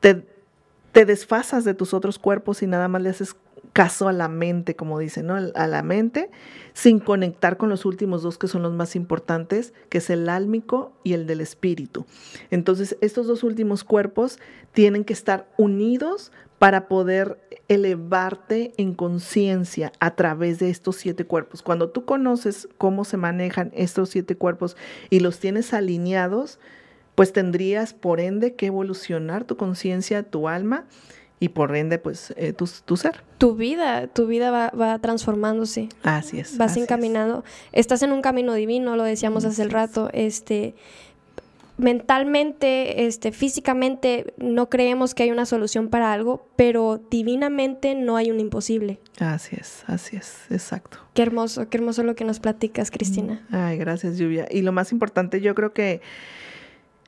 [0.00, 0.26] te,
[0.90, 3.36] te desfasas de tus otros cuerpos y nada más le haces
[3.72, 5.34] caso a la mente, como dicen, ¿no?
[5.36, 6.30] A la mente,
[6.74, 10.92] sin conectar con los últimos dos que son los más importantes, que es el álmico
[11.04, 12.04] y el del espíritu.
[12.50, 14.38] Entonces, estos dos últimos cuerpos
[14.72, 21.62] tienen que estar unidos para poder elevarte en conciencia a través de estos siete cuerpos.
[21.62, 24.76] Cuando tú conoces cómo se manejan estos siete cuerpos
[25.10, 26.60] y los tienes alineados,
[27.14, 30.86] pues tendrías por ende que evolucionar tu conciencia, tu alma
[31.42, 33.24] y por ende, pues, eh, tu, ser.
[33.38, 35.88] Tu vida, tu vida va, transformándose.
[36.04, 36.56] Así es.
[36.56, 37.42] Vas encaminando.
[37.72, 40.08] Estás en un camino divino, lo decíamos hace el rato.
[40.12, 40.76] Este,
[41.78, 48.30] mentalmente, este, físicamente, no creemos que hay una solución para algo, pero divinamente no hay
[48.30, 49.00] un imposible.
[49.18, 50.98] Así es, así es, exacto.
[51.12, 53.44] Qué hermoso, qué hermoso lo que nos platicas, Cristina.
[53.50, 54.46] Ay, gracias, Lluvia.
[54.48, 56.02] Y lo más importante, yo creo que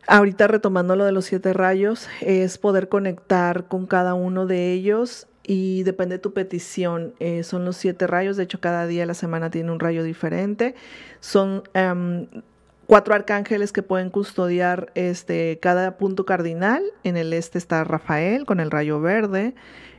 [0.07, 5.27] Ahorita retomando lo de los siete rayos, es poder conectar con cada uno de ellos
[5.43, 7.15] y depende de tu petición.
[7.21, 10.03] Eh, son los siete rayos, de hecho cada día de la semana tiene un rayo
[10.03, 10.75] diferente.
[11.21, 12.27] Son em,
[12.87, 16.83] cuatro arcángeles que pueden custodiar este, cada punto cardinal.
[17.03, 19.55] En el este está Rafael con el rayo verde.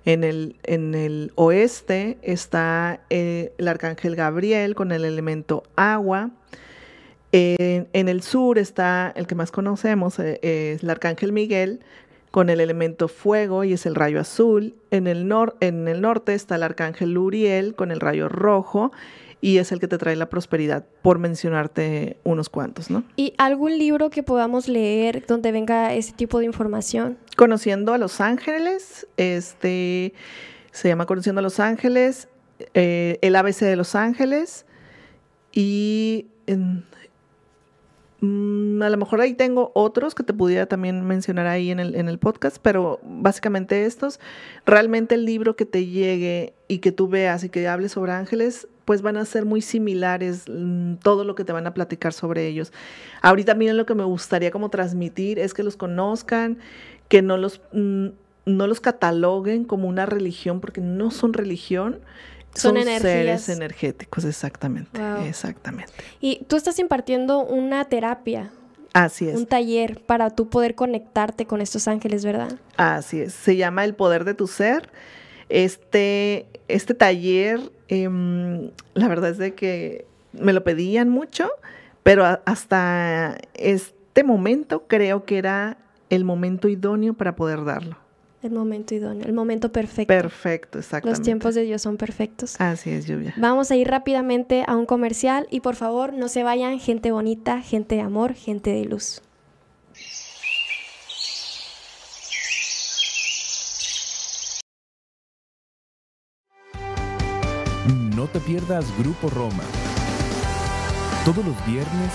[0.06, 6.30] En el, en el oeste está eh, el arcángel Gabriel con el elemento agua.
[7.32, 11.82] En, el sur está el que más conocemos, eh, es el arcángel Miguel
[12.32, 14.76] con el elemento fuego y es el rayo azul.
[14.92, 15.30] En el,
[15.62, 18.92] en el norte está el arcángel Uriel con el rayo rojo
[19.42, 23.04] y es el que te trae la prosperidad, por mencionarte unos cuantos, ¿no?
[23.16, 27.18] ¿Y algún libro que podamos leer donde venga ese tipo de información?
[27.38, 30.14] Conociendo a los ángeles, este
[30.72, 32.28] se llama Conociendo a los ángeles,
[32.74, 34.66] eh, el ABC de los ángeles
[35.54, 36.86] y en,
[38.26, 41.96] Mm, a lo mejor ahí tengo otros que te pudiera también mencionar ahí en el,
[41.96, 44.20] en el podcast, pero básicamente estos,
[44.66, 48.68] realmente el libro que te llegue y que tú veas y que hables sobre ángeles,
[48.86, 52.48] pues van a ser muy similares mm, todo lo que te van a platicar sobre
[52.48, 52.74] ellos.
[53.22, 56.58] Ahorita miren lo que me gustaría como transmitir es que los conozcan,
[57.08, 58.08] que no los, mm,
[58.46, 62.00] no los cataloguen como una religión, porque no son religión,
[62.56, 65.92] son, seres energéticos, exactamente, exactamente.
[66.20, 68.52] Y tú estás impartiendo una terapia.
[68.94, 69.36] Así es.
[69.36, 72.54] Un taller para tú poder conectarte con estos ángeles, ¿verdad?
[72.78, 73.34] Así es.
[73.34, 74.90] Se llama El Poder de tu Ser.
[75.50, 81.50] Este, este taller, em, la verdad es de que me lo pedían mucho,
[82.04, 85.78] pero hasta este momento creo que era
[86.10, 87.98] el momento idóneo para poder darlo.
[88.46, 90.14] El momento idóneo, el momento perfecto.
[90.14, 91.18] Perfecto, exactamente.
[91.18, 92.62] Los tiempos de Dios son perfectos.
[92.62, 93.34] Así es, lluvia.
[93.38, 97.60] Vamos a ir rápidamente a un comercial y por favor no se vayan, gente bonita,
[97.62, 99.24] gente de amor, gente de luz.
[108.16, 109.64] No te pierdas Grupo Roma.
[111.26, 112.12] Todos los viernes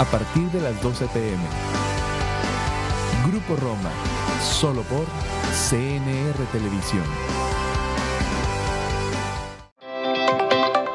[0.00, 1.77] a partir de las 12 pm.
[3.30, 3.90] Grupo Roma
[4.42, 5.04] solo por
[5.52, 7.04] CNR Televisión.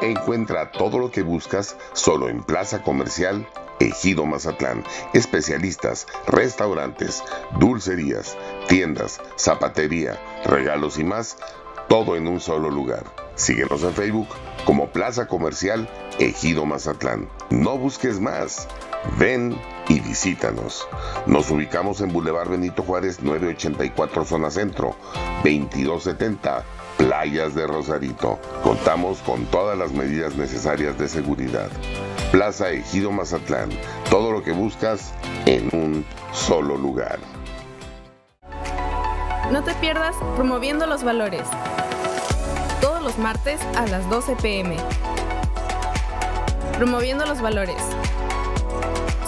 [0.02, 3.46] Encuentra todo lo que buscas solo en Plaza Comercial
[3.78, 4.82] Ejido Mazatlán.
[5.12, 7.22] Especialistas, restaurantes,
[7.60, 8.36] dulcerías,
[8.68, 11.36] tiendas, zapatería, regalos y más,
[11.88, 13.04] todo en un solo lugar.
[13.36, 14.28] Síguenos en Facebook
[14.64, 17.28] como Plaza Comercial Ejido Mazatlán.
[17.50, 18.66] No busques más.
[19.18, 19.56] Ven
[19.88, 20.86] y visítanos.
[21.26, 24.96] Nos ubicamos en Boulevard Benito Juárez 984 Zona Centro,
[25.44, 26.64] 2270
[26.96, 28.38] Playas de Rosarito.
[28.62, 31.68] Contamos con todas las medidas necesarias de seguridad.
[32.32, 33.70] Plaza Ejido Mazatlán.
[34.10, 35.12] Todo lo que buscas
[35.46, 37.18] en un solo lugar.
[39.52, 41.42] No te pierdas promoviendo los valores
[42.84, 44.76] todos los martes a las 12 pm.
[46.76, 47.82] Promoviendo los valores.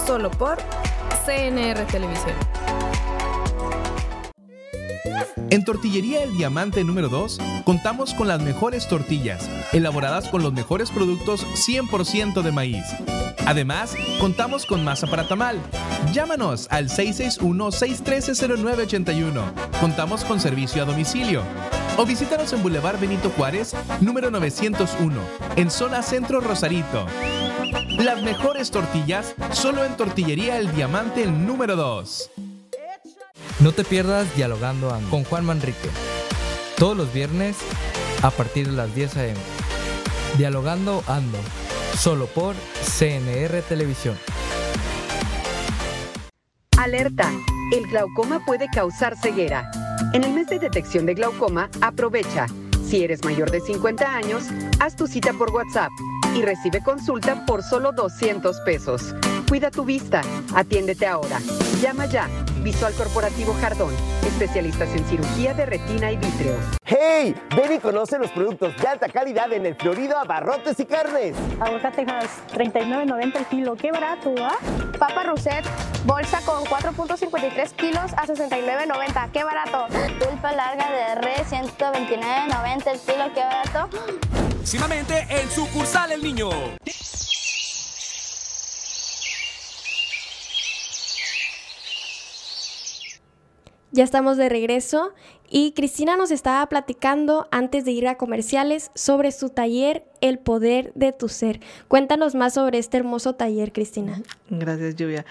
[0.06, 0.58] Solo por
[1.24, 2.36] CNR Televisión.
[5.50, 10.92] En Tortillería El Diamante número 2 contamos con las mejores tortillas, elaboradas con los mejores
[10.92, 12.84] productos 100% de maíz.
[13.46, 15.60] Además, contamos con masa para tamal.
[16.12, 19.42] Llámanos al 661-613-0981.
[19.80, 21.42] Contamos con servicio a domicilio.
[21.96, 25.20] O visítanos en Boulevard Benito Juárez, número 901,
[25.56, 27.06] en zona Centro Rosarito.
[27.98, 32.30] Las mejores tortillas solo en Tortillería El Diamante el número 2.
[33.60, 35.88] No te pierdas Dialogando Ando con Juan Manrique.
[36.76, 37.56] Todos los viernes
[38.22, 39.40] a partir de las 10 a.m.
[40.36, 41.38] Dialogando Ando,
[41.98, 44.18] solo por CNR Televisión.
[46.76, 47.32] Alerta,
[47.72, 49.70] el glaucoma puede causar ceguera.
[50.12, 52.46] En el mes de detección de glaucoma, aprovecha.
[52.86, 54.44] Si eres mayor de 50 años,
[54.78, 55.90] haz tu cita por WhatsApp
[56.36, 59.12] y recibe consulta por solo 200 pesos.
[59.48, 60.20] Cuida tu vista,
[60.54, 61.40] atiéndete ahora.
[61.80, 62.28] Llama ya
[62.62, 63.94] Visual Corporativo Jardón,
[64.26, 66.54] especialistas en cirugía de retina y vítreo.
[66.84, 67.34] ¡Hey!
[67.56, 71.36] Ven y conoce los productos de alta calidad en el Florido Abarrotes y Carnes.
[71.60, 73.76] Aguacatejas, 39.90 el kilo.
[73.76, 74.58] ¡Qué barato, ah!
[74.98, 75.64] Papa Roset,
[76.04, 79.30] bolsa con 4.53 kilos a 69.90.
[79.30, 79.86] ¡Qué barato!
[80.18, 83.32] Pulpa larga de res, 129.90 el kilo.
[83.34, 83.88] ¡Qué barato!
[84.56, 86.50] Próximamente en sucursal El Niño.
[93.92, 95.14] Ya estamos de regreso
[95.48, 100.92] y Cristina nos estaba platicando antes de ir a comerciales sobre su taller El Poder
[100.94, 101.60] de tu Ser.
[101.88, 104.20] Cuéntanos más sobre este hermoso taller, Cristina.
[104.50, 105.24] Gracias, Lluvia.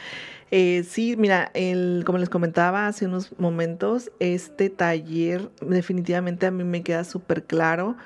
[0.58, 6.64] Eh, sí, mira, el, como les comentaba hace unos momentos, este taller definitivamente a mí
[6.64, 7.98] me queda súper claro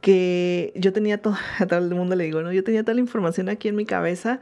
[0.00, 2.52] que yo tenía todo, a todo el mundo le digo, ¿no?
[2.52, 4.40] Yo tenía toda la información aquí en mi cabeza,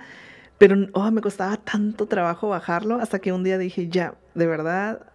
[0.57, 5.07] pero oh, me costaba tanto trabajo bajarlo hasta que un día dije, ya, de verdad,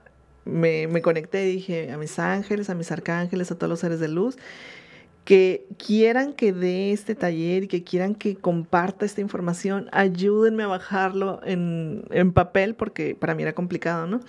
[0.46, 4.00] me, me conecté y dije a mis ángeles, a mis arcángeles, a todos los seres
[4.00, 4.38] de luz,
[5.26, 10.68] que quieran que dé este taller y que quieran que comparta esta información, ayúdenme a
[10.68, 14.22] bajarlo en, en papel porque para mí era complicado, ¿no?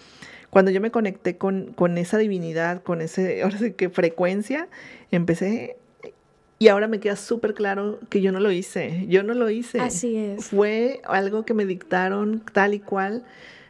[0.48, 4.68] Cuando yo me conecté con, con esa divinidad, con ese, ahora sí que frecuencia,
[5.11, 5.76] empecé
[6.59, 9.78] y ahora me queda súper claro que yo no lo hice, yo no lo hice.
[9.80, 10.46] Así es.
[10.46, 13.24] Fue algo que me dictaron tal y cual.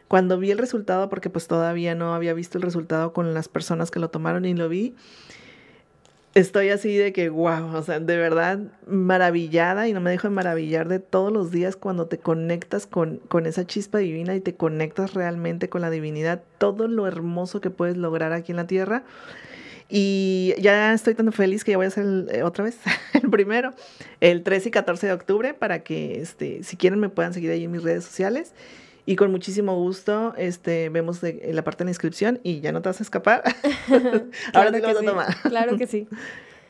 [0.07, 3.91] Cuando vi el resultado, porque pues todavía no había visto el resultado con las personas
[3.91, 4.95] que lo tomaron y lo vi,
[6.39, 10.33] estoy así de que, wow, o sea, de verdad maravillada y no me dejo de
[10.35, 14.55] maravillar de todos los días cuando te conectas con, con esa chispa divina y te
[14.55, 19.03] conectas realmente con la divinidad, todo lo hermoso que puedes lograr aquí en la tierra.
[19.89, 22.77] Y ya estoy tan feliz que ya voy a hacer el, eh, otra vez
[23.13, 23.73] el primero,
[24.19, 27.63] el 13 y 14 de octubre, para que este, si quieren me puedan seguir ahí
[27.63, 28.53] en mis redes sociales.
[29.07, 32.81] Y con muchísimo gusto este, vemos de, la parte de la inscripción y ya no
[32.81, 33.41] te vas a escapar.
[34.53, 35.41] Ahora te lo vas a tomar.
[35.43, 36.07] Claro que sí.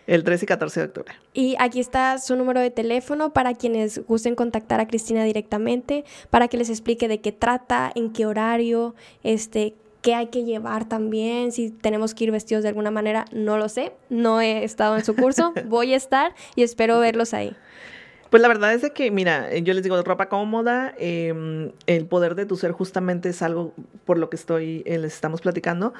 [0.06, 1.14] El 13 y 14 de octubre.
[1.34, 6.48] Y aquí está su número de teléfono para quienes gusten contactar a Cristina directamente, para
[6.48, 9.74] que les explique de qué trata, en qué horario, este,
[10.04, 13.68] qué hay que llevar también, si tenemos que ir vestidos de alguna manera, no lo
[13.68, 17.56] sé, no he estado en su curso, voy a estar y espero verlos ahí.
[18.30, 22.36] Pues la verdad es de que, mira, yo les digo, ropa cómoda, eh, el poder
[22.36, 23.74] de tu ser justamente es algo
[24.06, 25.94] por lo que estoy, eh, les estamos platicando.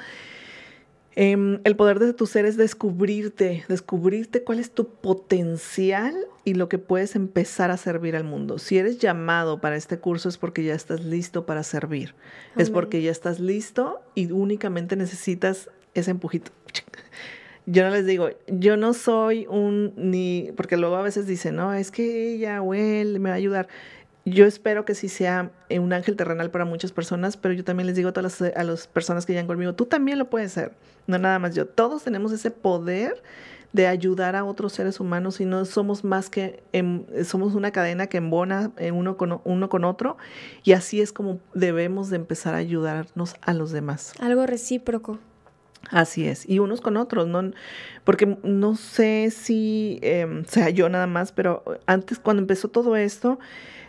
[1.20, 6.14] Eh, el poder de tu ser es descubrirte, descubrirte cuál es tu potencial
[6.44, 8.58] y lo que puedes empezar a servir al mundo.
[8.58, 12.14] Si eres llamado para este curso es porque ya estás listo para servir.
[12.54, 12.62] Amén.
[12.62, 16.52] Es porque ya estás listo y únicamente necesitas ese empujito.
[17.70, 21.74] Yo no les digo, yo no soy un ni, porque luego a veces dicen, no,
[21.74, 23.68] es que ella o él me va a ayudar.
[24.24, 27.94] Yo espero que sí sea un ángel terrenal para muchas personas, pero yo también les
[27.94, 30.72] digo a todas las, personas que llegan conmigo, tú también lo puedes ser,
[31.06, 31.66] no nada más yo.
[31.66, 33.22] Todos tenemos ese poder
[33.74, 36.62] de ayudar a otros seres humanos y no somos más que,
[37.26, 40.16] somos una cadena que embona uno con, uno con otro
[40.64, 44.14] y así es como debemos de empezar a ayudarnos a los demás.
[44.20, 45.18] Algo recíproco.
[45.90, 47.52] Así es, y unos con otros, ¿no?
[48.04, 53.38] Porque no sé si eh, sea yo nada más, pero antes cuando empezó todo esto,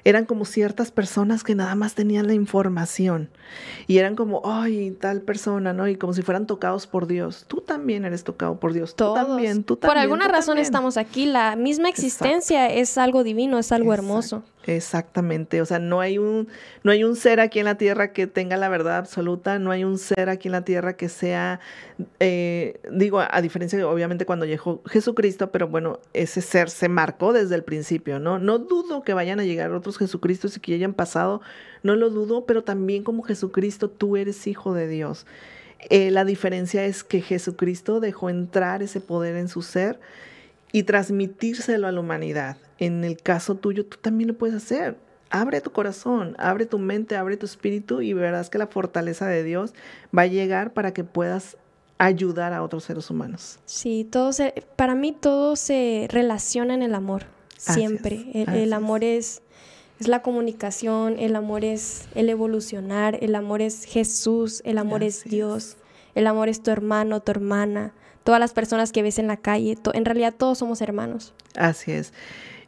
[0.04, 3.30] eran como ciertas personas que nada más tenían la información
[3.88, 5.88] y eran como, ay, tal persona, ¿no?
[5.88, 7.46] Y como si fueran tocados por Dios.
[7.48, 8.96] Tú también eres tocado por Dios.
[8.96, 9.96] Tú también, tú también.
[9.96, 10.66] Por alguna razón también.
[10.66, 11.26] estamos aquí.
[11.26, 14.44] La misma existencia es algo divino, es algo hermoso.
[14.66, 16.50] Exactamente, o sea, no hay un
[16.84, 19.86] no hay un ser aquí en la tierra que tenga la verdad absoluta, no hay
[19.86, 21.62] un ser aquí en la tierra que sea,
[22.20, 27.32] eh, digo, a, diferencia de obviamente cuando llegó Jesucristo, pero bueno, ese ser se marcó
[27.32, 28.38] desde el principio, ¿no?
[28.38, 31.42] No dudo que vayan a llegar otros Jesucristos y que hayan pasado,
[31.82, 35.26] no lo dudo, pero también como Jesucristo tú eres hijo de Dios.
[35.90, 40.00] Eh, la diferencia es que Jesucristo dejó entrar ese poder en su ser
[40.72, 42.58] y transmitírselo a la humanidad.
[42.78, 44.98] En el caso tuyo, tú también lo puedes hacer.
[45.32, 49.44] Abre tu corazón, abre tu mente, abre tu espíritu y verás que la fortaleza de
[49.44, 49.74] Dios
[50.18, 51.58] va a llegar para que puedas
[52.00, 53.60] ayudar a otros seres humanos.
[53.66, 57.26] Sí, todo se, para mí todo se relaciona en el amor,
[57.58, 58.16] Así siempre.
[58.34, 58.74] es, el, así el es.
[58.74, 59.42] amor es,
[60.00, 65.26] es la comunicación, el amor es el evolucionar, el amor es Jesús, el amor es
[65.26, 65.78] Dios,
[66.16, 67.94] el amor es tu hermano, tu hermana,
[68.30, 71.34] todas las personas que ves en la calle, en realidad todos somos hermanos.
[71.56, 72.14] Así es.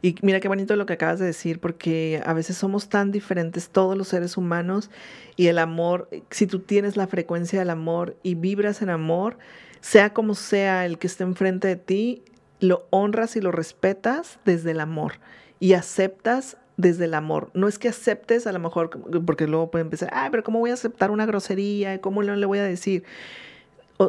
[0.02, 3.68] Y mira qué bonito lo que acabas de decir, porque a veces somos tan diferentes
[3.68, 4.90] todos los seres humanos
[5.36, 9.38] y el amor, si tú tienes la frecuencia del amor y vibras en amor,
[9.80, 12.24] sea como sea el que esté enfrente de ti,
[12.58, 15.20] lo honras y lo respetas desde el amor
[15.60, 17.52] y aceptas desde el amor.
[17.54, 18.90] No es que aceptes a lo mejor,
[19.24, 22.00] porque luego puede empezar, ay, pero ¿cómo voy a aceptar una grosería?
[22.00, 23.04] ¿Cómo no le voy a decir?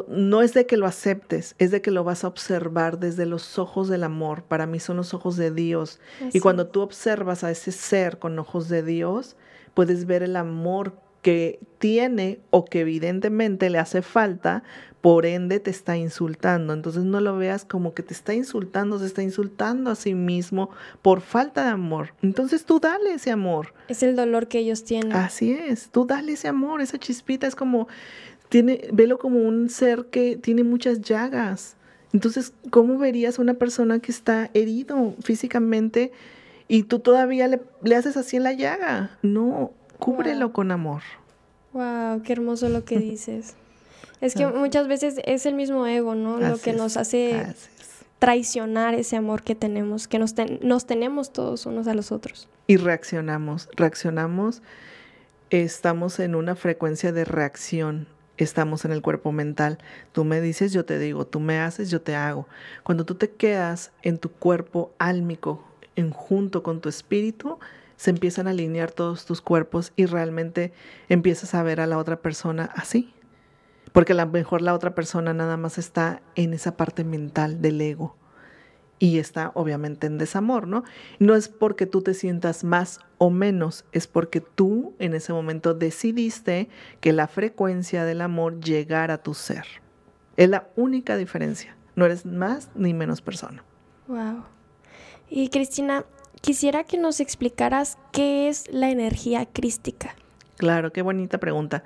[0.08, 3.58] No es de que lo aceptes, es de que lo vas a observar desde los
[3.58, 4.42] ojos del amor.
[4.42, 6.00] Para mí son los ojos de Dios.
[6.18, 9.36] Así Y cuando tú observas a ese ser con ojos de Dios,
[9.74, 14.62] puedes ver el amor que tiene o que evidentemente le hace falta,
[15.00, 16.72] por ende te está insultando.
[16.72, 20.70] Entonces no lo veas como que te está insultando, se está insultando a sí mismo
[21.02, 22.14] por falta de amor.
[22.22, 23.74] Entonces tú dale ese amor.
[23.88, 25.12] Es el dolor que ellos tienen.
[25.12, 27.86] Así es, tú dale ese amor, esa chispita es como,
[28.54, 31.74] tiene, velo como un ser que tiene muchas llagas.
[32.12, 36.12] Entonces, ¿cómo verías a una persona que está herido físicamente
[36.68, 39.18] y tú todavía le, le haces así en la llaga?
[39.22, 41.02] No, cúbrelo con amor.
[41.72, 43.54] Wow, qué hermoso lo que dices.
[44.20, 46.38] Es que muchas veces es el mismo ego, ¿no?
[46.38, 47.44] lo que es, nos hace
[48.20, 52.48] traicionar ese amor que tenemos, que nos, ten- nos tenemos todos unos a los otros.
[52.68, 54.62] Y reaccionamos, reaccionamos,
[55.50, 59.78] estamos en una frecuencia de reacción, estamos en el cuerpo mental.
[60.12, 62.48] Tú me dices, yo te digo, tú me haces, yo te hago.
[62.82, 65.64] Cuando tú te quedas en tu cuerpo álmico,
[65.96, 67.58] en junto con tu espíritu,
[67.96, 70.72] se empiezan a alinear todos tus cuerpos y realmente
[71.08, 73.12] empiezas a ver a la otra persona así.
[73.92, 77.80] Porque a lo mejor la otra persona nada más está en esa parte mental del
[77.80, 78.16] ego
[79.04, 80.82] y está obviamente en desamor, ¿no?
[81.18, 85.74] No es porque tú te sientas más o menos, es porque tú en ese momento
[85.74, 86.70] decidiste
[87.02, 89.66] que la frecuencia del amor llegara a tu ser.
[90.38, 91.76] Es la única diferencia.
[91.96, 93.62] No eres más ni menos persona.
[94.08, 94.44] Wow.
[95.28, 96.06] Y Cristina,
[96.40, 100.14] quisiera que nos explicaras qué es la energía crística.
[100.56, 101.84] Claro, qué bonita pregunta.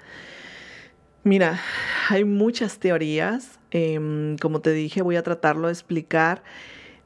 [1.24, 1.58] Mira,
[2.10, 3.58] hay muchas teorías.
[3.72, 6.44] em, como te dije, voy a tratarlo de explicar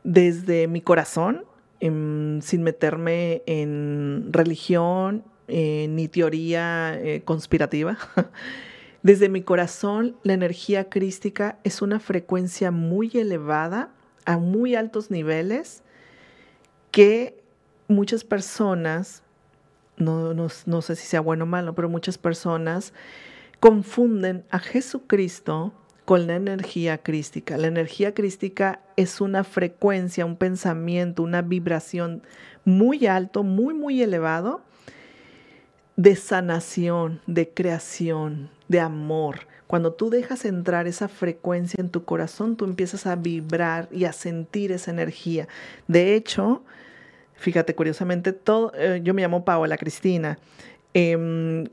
[0.04, 1.44] desde mi corazón,
[1.80, 7.98] em, sin meterme en religión eh, ni teoría eh, conspirativa.
[9.02, 13.90] Desde mi corazón, la energía crística es una frecuencia muy elevada,
[14.24, 15.82] a muy altos niveles,
[16.92, 17.42] que
[17.88, 19.22] muchas personas,
[19.96, 22.92] no, no- no sé si sea bueno o malo, pero muchas personas
[23.60, 25.72] confunden a Jesucristo
[26.12, 27.56] con la energía crística.
[27.56, 32.22] La energía crística es una frecuencia, un pensamiento, una vibración
[32.66, 34.60] muy alto, muy, muy elevado
[35.96, 39.46] de sanación, de creación, de amor.
[39.66, 44.12] Cuando tú dejas entrar esa frecuencia en tu corazón, tú empiezas a vibrar y a
[44.12, 45.48] sentir esa energía.
[45.88, 46.62] De hecho,
[47.36, 50.38] fíjate, curiosamente, todo, eh, yo me llamo Paola Cristina.
[50.92, 51.68] Em,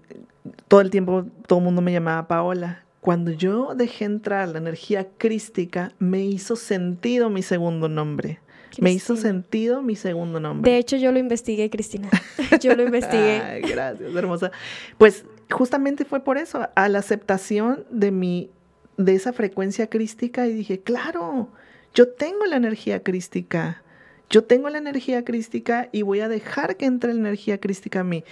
[0.69, 2.85] todo el tiempo todo el mundo me llamaba Paola.
[3.01, 8.39] Cuando yo dejé entrar la energía crística, me hizo sentido mi segundo nombre.
[8.77, 10.69] Me hizo sentido mi segundo nombre.
[10.69, 12.09] De hecho, yo lo investigué, Cristina.
[12.61, 13.41] yo lo investigué.
[13.43, 14.51] Ay, gracias, hermosa.
[14.97, 18.51] Pues justamente fue por eso, a la aceptación de mi,
[18.97, 21.49] de esa frecuencia crística y dije, claro,
[21.93, 23.81] yo tengo la energía crística,
[24.29, 28.03] yo tengo la energía crística y voy a dejar que entre la energía crística a
[28.03, 28.23] mí.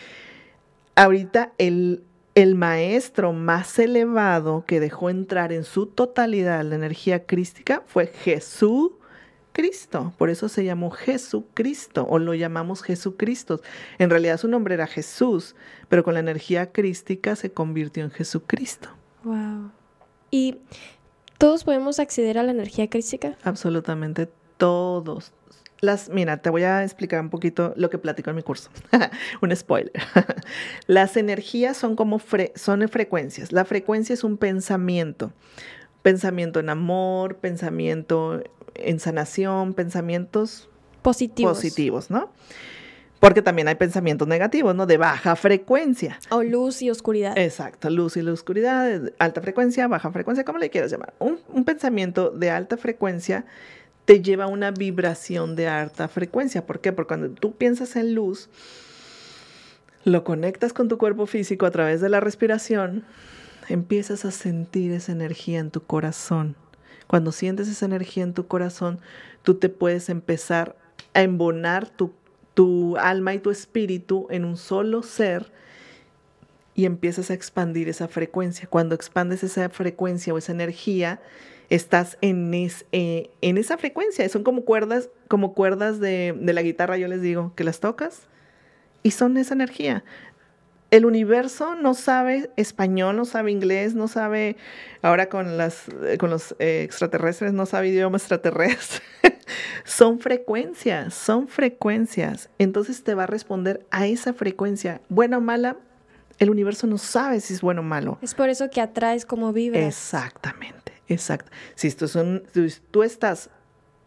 [0.95, 2.03] Ahorita el,
[2.37, 8.91] el maestro más elevado que dejó entrar en su totalidad la energía crística fue Jesús
[9.53, 13.59] Cristo, por eso se llamó Jesucristo o lo llamamos Jesucristo.
[13.97, 15.55] En realidad su nombre era Jesús,
[15.89, 18.89] pero con la energía crística se convirtió en Jesucristo.
[19.23, 19.71] Wow.
[20.29, 20.59] ¿Y
[21.39, 23.35] todos podemos acceder a la energía crística?
[23.43, 25.33] Absolutamente todos.
[25.79, 28.69] Las, mira, te voy a explicar un poquito lo que platico en mi curso.
[29.41, 29.91] un spoiler.
[30.87, 32.19] Las energías son como
[32.55, 33.51] son frecuencias.
[33.51, 35.33] La frecuencia es un pensamiento.
[36.01, 38.41] Pensamiento en amor, pensamiento
[38.75, 40.69] en sanación, pensamientos
[41.01, 41.57] positivos.
[41.57, 42.31] positivos, ¿no?
[43.19, 44.85] Porque también hay pensamientos negativos, ¿no?
[44.85, 46.19] De baja frecuencia.
[46.29, 47.37] O luz y oscuridad.
[47.37, 51.13] Exacto, luz y la oscuridad, alta frecuencia, baja frecuencia, como le quieras llamar.
[51.19, 53.45] Un, un pensamiento de alta frecuencia
[54.07, 56.65] te lleva a una vibración de alta frecuencia.
[56.65, 56.91] ¿Por qué?
[56.91, 58.49] Porque cuando tú piensas en luz,
[60.03, 63.03] lo conectas con tu cuerpo físico a través de la respiración,
[63.69, 66.55] empiezas a sentir esa energía en tu corazón
[67.07, 68.99] cuando sientes esa energía en tu corazón,
[69.41, 70.75] tú te puedes empezar
[71.13, 72.11] a embonar tu,
[72.53, 75.51] tu alma y tu espíritu en un solo ser
[76.75, 78.67] y empiezas a expandir esa frecuencia.
[78.67, 81.21] Cuando expandes esa frecuencia o esa energía,
[81.69, 84.27] estás en, eh, en esa frecuencia.
[84.29, 88.27] Son como cuerdas, como cuerdas de, de la guitarra, yo les digo, que las tocas
[89.03, 90.03] y son esa energía
[90.91, 94.55] el universo no sabe español, no sabe inglés, no sabe,
[95.01, 95.85] ahora con, las,
[96.17, 99.03] con los eh, extraterrestres, no sabe idioma extraterrestre.
[99.83, 102.49] son frecuencias, son frecuencias.
[102.57, 105.77] Entonces te va a responder a esa frecuencia, buena o mala.
[106.39, 108.19] El universo no sabe si es bueno o malo.
[108.21, 109.83] Es por eso que atraes como vibras.
[109.83, 111.51] Exactamente, exacto.
[111.75, 113.49] Si, esto si tú estás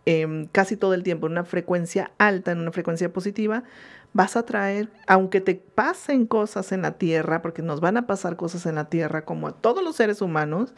[0.07, 3.65] em, casi todo el tiempo en una frecuencia alta, en una frecuencia positiva,
[4.13, 8.37] vas a traer, aunque te pasen cosas en la tierra, porque nos van a pasar
[8.37, 10.75] cosas en la tierra como a todos los seres humanos,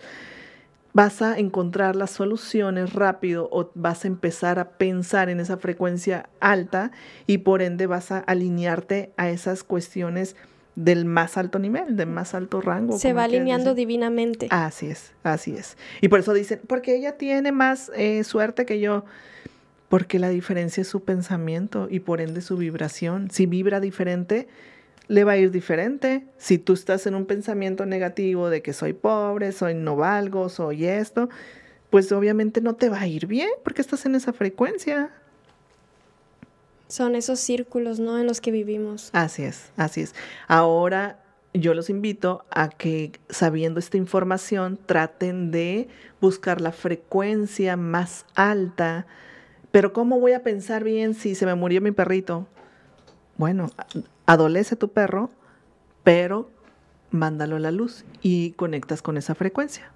[0.93, 6.29] vas a encontrar las soluciones rápido o vas a empezar a pensar en esa frecuencia
[6.41, 6.93] alta
[7.27, 10.37] y por ende vas a alinearte a esas cuestiones
[10.75, 12.99] del más alto nivel, del más alto rango.
[12.99, 14.49] Se va alineando divinamente.
[14.51, 15.77] Así es, así es.
[16.01, 19.05] Y por eso dicen, porque ella tiene más eh, suerte que yo
[19.93, 23.31] porque la diferencia es su pensamiento y por ende su vibración.
[23.31, 24.49] Si vibra diferente,
[25.09, 26.25] le va a ir diferente.
[26.39, 30.87] Si tú estás en un pensamiento negativo de que soy pobre, soy no valgo, soy
[30.87, 31.29] esto,
[31.91, 35.11] pues obviamente no te va a ir bien porque estás en esa frecuencia.
[36.93, 38.19] Son esos círculos, ¿no?
[38.19, 39.11] En los que vivimos.
[39.13, 40.15] Así es, así es.
[40.49, 41.19] Ahora
[41.55, 45.89] yo los invito a que sabiendo esta información traten de
[46.21, 49.07] buscar la frecuencia más alta
[49.73, 52.47] pero ¿cómo voy a pensar bien si se me murió mi perrito?
[53.39, 53.71] Bueno,
[54.27, 55.31] adolece tu perro,
[56.05, 56.51] pero
[57.11, 59.91] mándalo a la luz y conectas con esa frecuencia.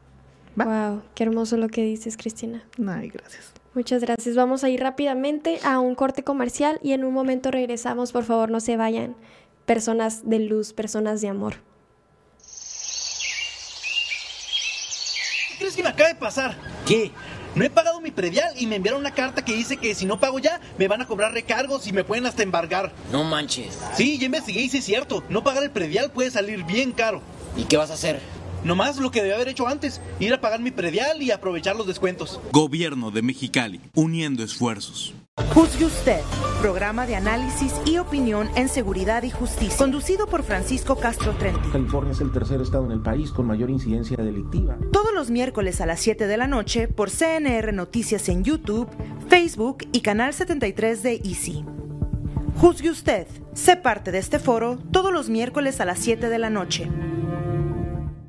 [0.56, 2.64] Wow, qué hermoso lo que dices, Cristina.
[2.86, 3.52] Ay, gracias.
[3.76, 4.34] Muchas gracias.
[4.34, 8.10] Vamos a ir rápidamente a un corte comercial y en un momento regresamos.
[8.10, 9.14] Por favor, no se vayan.
[9.66, 11.56] Personas de luz, personas de amor.
[15.50, 16.56] ¿Qué crees que me acaba de pasar?
[16.86, 17.10] ¿Qué?
[17.54, 20.18] No he pagado mi predial y me enviaron una carta que dice que si no
[20.18, 22.92] pago ya, me van a cobrar recargos y me pueden hasta embargar.
[23.12, 23.78] No manches.
[23.94, 25.22] Sí, ya investigué y sí es cierto.
[25.28, 27.20] No pagar el predial puede salir bien caro.
[27.58, 28.20] ¿Y qué vas a hacer?
[28.64, 31.86] Nomás lo que debía haber hecho antes, ir a pagar mi predial y aprovechar los
[31.86, 32.40] descuentos.
[32.52, 35.14] Gobierno de Mexicali, uniendo esfuerzos.
[35.52, 36.20] Juzgue usted,
[36.62, 41.68] programa de análisis y opinión en seguridad y justicia, conducido por Francisco Castro Trenti.
[41.70, 44.78] California es el tercer estado en el país con mayor incidencia delictiva.
[44.92, 48.88] Todos los miércoles a las 7 de la noche por CNR Noticias en YouTube,
[49.28, 51.64] Facebook y Canal 73 de Easy.
[52.56, 56.48] Juzgue usted, sé parte de este foro todos los miércoles a las 7 de la
[56.48, 56.88] noche.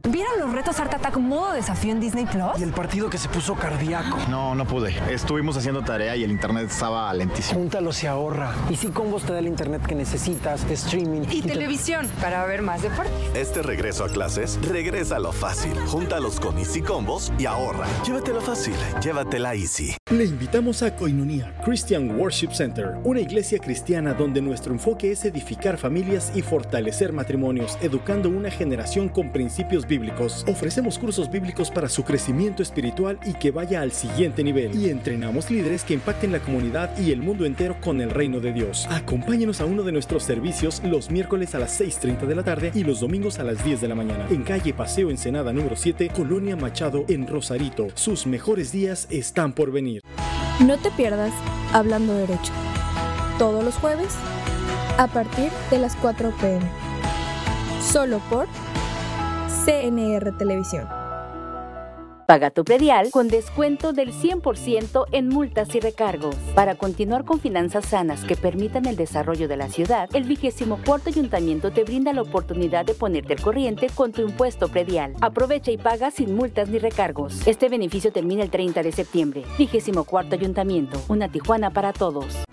[0.09, 2.57] ¿Vieron los retos Art Attack modo desafío en Disney Plus?
[2.59, 4.17] Y el partido que se puso cardíaco.
[4.29, 4.95] No, no pude.
[5.13, 7.59] Estuvimos haciendo tarea y el internet estaba lentísimo.
[7.59, 8.55] Júntalo se ahorra.
[8.69, 12.83] Y si Combos te da el internet que necesitas, streaming y, televisión para ver más
[12.83, 13.11] deporte.
[13.33, 15.77] Este regreso a clases, regresa a lo fácil.
[15.87, 17.85] Júntalos con Easy Combos y ahorra.
[18.05, 19.93] Llévatelo fácil, llévatela Easy.
[20.09, 25.77] Le invitamos a Koinonia Christian Worship Center, una iglesia cristiana donde nuestro enfoque es edificar
[25.77, 29.96] familias y fortalecer matrimonios, educando una generación con principios bíblicos
[30.47, 34.75] Ofrecemos cursos bíblicos para su crecimiento espiritual y que vaya al siguiente nivel.
[34.75, 38.53] Y entrenamos líderes que impacten la comunidad y el mundo entero con el reino de
[38.53, 38.87] Dios.
[38.89, 42.83] Acompáñenos a uno de nuestros servicios los miércoles a las 6.30 de la tarde y
[42.83, 44.27] los domingos a las 10 de la mañana.
[44.29, 47.87] En calle Paseo Ensenada número 7, Colonia Machado, en Rosarito.
[47.95, 50.01] Sus mejores días están por venir.
[50.65, 51.33] No te pierdas
[51.73, 52.51] Hablando Derecho.
[53.37, 54.15] Todos los jueves
[54.97, 56.65] a partir de las 4 pm.
[57.81, 58.47] Solo por
[59.67, 60.87] CNR Televisión.
[62.25, 66.37] Paga tu predial con descuento del 100% en multas y recargos.
[66.55, 71.71] Para continuar con finanzas sanas que permitan el desarrollo de la ciudad, el 24 Ayuntamiento
[71.71, 75.15] te brinda la oportunidad de ponerte al corriente con tu impuesto predial.
[75.19, 77.45] Aprovecha y paga sin multas ni recargos.
[77.45, 79.43] Este beneficio termina el 30 de septiembre.
[79.57, 82.46] 24 Ayuntamiento, una Tijuana para todos.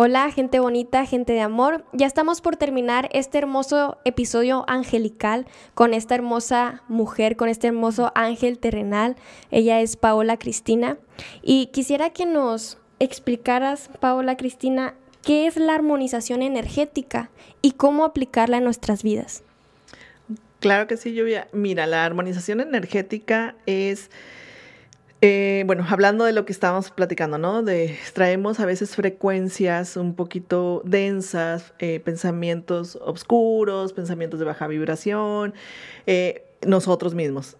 [0.00, 1.84] Hola, gente bonita, gente de amor.
[1.92, 5.44] Ya estamos por terminar este hermoso episodio angelical
[5.74, 9.16] con esta hermosa mujer, con este hermoso ángel terrenal.
[9.50, 10.98] Ella es Paola Cristina.
[11.42, 14.94] Y quisiera que nos explicaras, Paola Cristina,
[15.24, 19.42] qué es la armonización energética y cómo aplicarla en nuestras vidas.
[20.60, 21.48] Claro que sí, Lluvia.
[21.52, 24.12] Mira, la armonización energética es
[25.20, 27.64] eh, bueno, hablando de lo que estábamos platicando, ¿no?
[28.12, 35.54] Traemos a veces frecuencias un poquito densas, eh, pensamientos oscuros, pensamientos de baja vibración,
[36.06, 37.56] eh, nosotros mismos.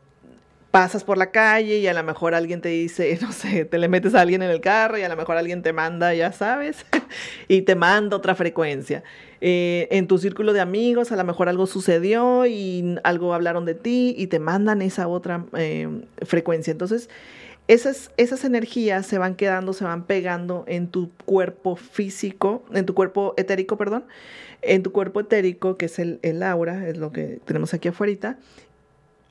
[0.70, 3.88] Pasas por la calle y a lo mejor alguien te dice, no sé, te le
[3.88, 6.86] metes a alguien en el carro y a lo mejor alguien te manda, ya sabes,
[7.48, 9.02] y te manda otra frecuencia.
[9.40, 14.14] en tu círculo de amigos a lo mejor algo sucedió y algo hablaron de ti
[14.16, 15.44] y te mandan esa otra
[16.24, 16.70] frecuencia.
[16.70, 17.09] Entonces,
[17.69, 22.95] esas, esas energías se van quedando, se van pegando en tu cuerpo físico, en tu
[22.95, 24.05] cuerpo etérico, perdón,
[24.62, 28.39] en tu cuerpo etérico, que es el, el aura, es lo que tenemos aquí afuera.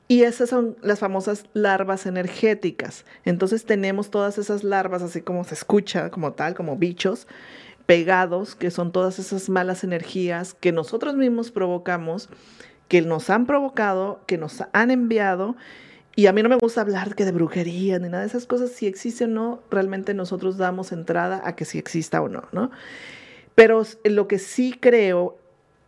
[0.06, 3.04] Y esas son las famosas larvas energéticas.
[3.24, 7.26] Entonces tenemos todas esas larvas, así como se escucha, como tal, como bichos
[7.86, 12.28] pegados, que son todas esas malas energías que nosotros mismos provocamos,
[12.86, 15.56] que nos han provocado, que nos han enviado
[16.18, 18.72] y a mí no me gusta hablar que de brujería ni nada de esas cosas,
[18.72, 22.72] si existe o no, realmente nosotros damos entrada a que si exista o no, ¿no?
[23.54, 25.38] Pero lo que sí creo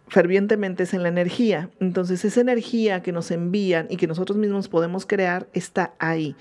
[0.07, 1.70] fervientemente es en la energía.
[1.81, 6.37] Entonces, esa energía que nos envían y que nosotros mismos podemos crear está ahí.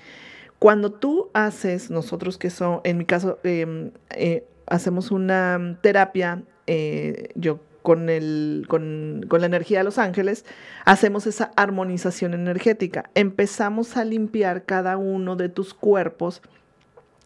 [0.60, 7.30] Cuando tú haces, nosotros que son, en mi caso, em, eh, hacemos una terapia, eh,
[7.34, 10.44] yo con, el, con, la energía de los ángeles,
[10.84, 13.10] hacemos esa armonización energética.
[13.14, 16.42] Empezamos a limpiar cada uno de tus cuerpos,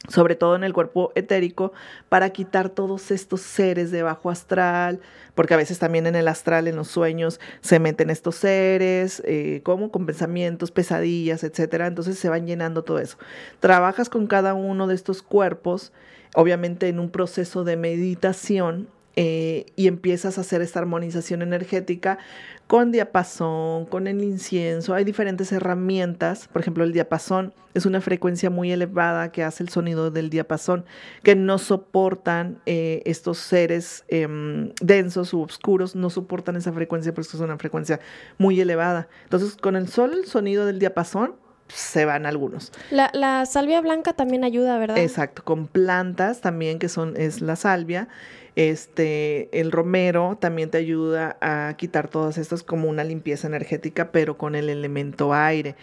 [0.09, 1.73] sobre todo en el cuerpo etérico,
[2.09, 5.01] para quitar todos estos seres de bajo astral,
[5.35, 9.61] porque a veces también en el astral, en los sueños, se meten estos seres, eh,
[9.65, 11.87] como con pensamientos, pesadillas, etcétera.
[11.87, 13.17] Entonces se van llenando todo eso.
[13.61, 15.93] Trabajas con cada uno de estos cuerpos,
[16.35, 22.19] obviamente en un proceso de meditación eh, y empiezas a hacer esta armonización energética
[22.67, 24.95] con diapasón, con el incienso.
[24.95, 26.49] Hay diferentes herramientas.
[26.49, 30.85] Por ejemplo, el diapasón es una frecuencia muy elevada que hace el sonido del diapasón,
[31.23, 37.29] que no soportan eh, estos seres em, densos u oscuros, no soportan esa frecuencia porque
[37.35, 38.01] es una frecuencia
[38.39, 39.09] muy elevada.
[39.25, 41.35] Entonces, con el solo el sonido del diapasón,
[41.69, 42.73] se van algunos.
[42.91, 44.99] La, la salvia blanca también ayuda, ¿verdad?
[44.99, 48.09] Exacto, con plantas también que son, es la salvia.
[48.57, 54.39] Este, el romero también te ayuda a quitar todas estas como una limpieza energética, pero
[54.39, 55.75] con el elemento aire.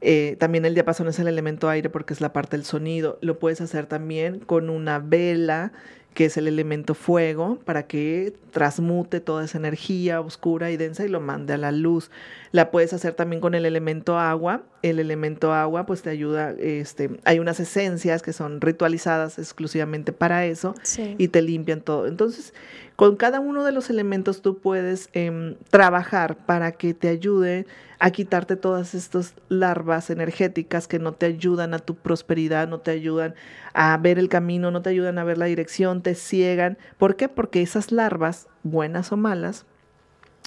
[0.00, 3.18] Eh, también el diapasón es el elemento aire porque es la parte del sonido.
[3.20, 5.72] Lo puedes hacer también con una vela
[6.16, 11.08] que es el elemento fuego, para que transmute toda esa energía oscura y densa y
[11.08, 12.10] lo mande a la luz.
[12.56, 14.62] La puedes hacer también con el elemento agua.
[14.80, 20.46] El elemento agua pues te ayuda, este, hay unas esencias que son ritualizadas exclusivamente para
[20.46, 20.74] eso
[21.18, 22.06] y te limpian todo.
[22.06, 22.54] Entonces,
[22.96, 27.66] con cada uno de los elementos tú puedes em, trabajar para que te ayude
[27.98, 32.90] a quitarte todas estas larvas energéticas que no te ayudan a tu prosperidad, no te
[32.90, 33.34] ayudan
[33.74, 36.78] a ver el camino, no te ayudan a ver la dirección, te ciegan.
[36.96, 37.28] ¿Por qué?
[37.28, 39.66] Porque esas larvas, buenas o malas,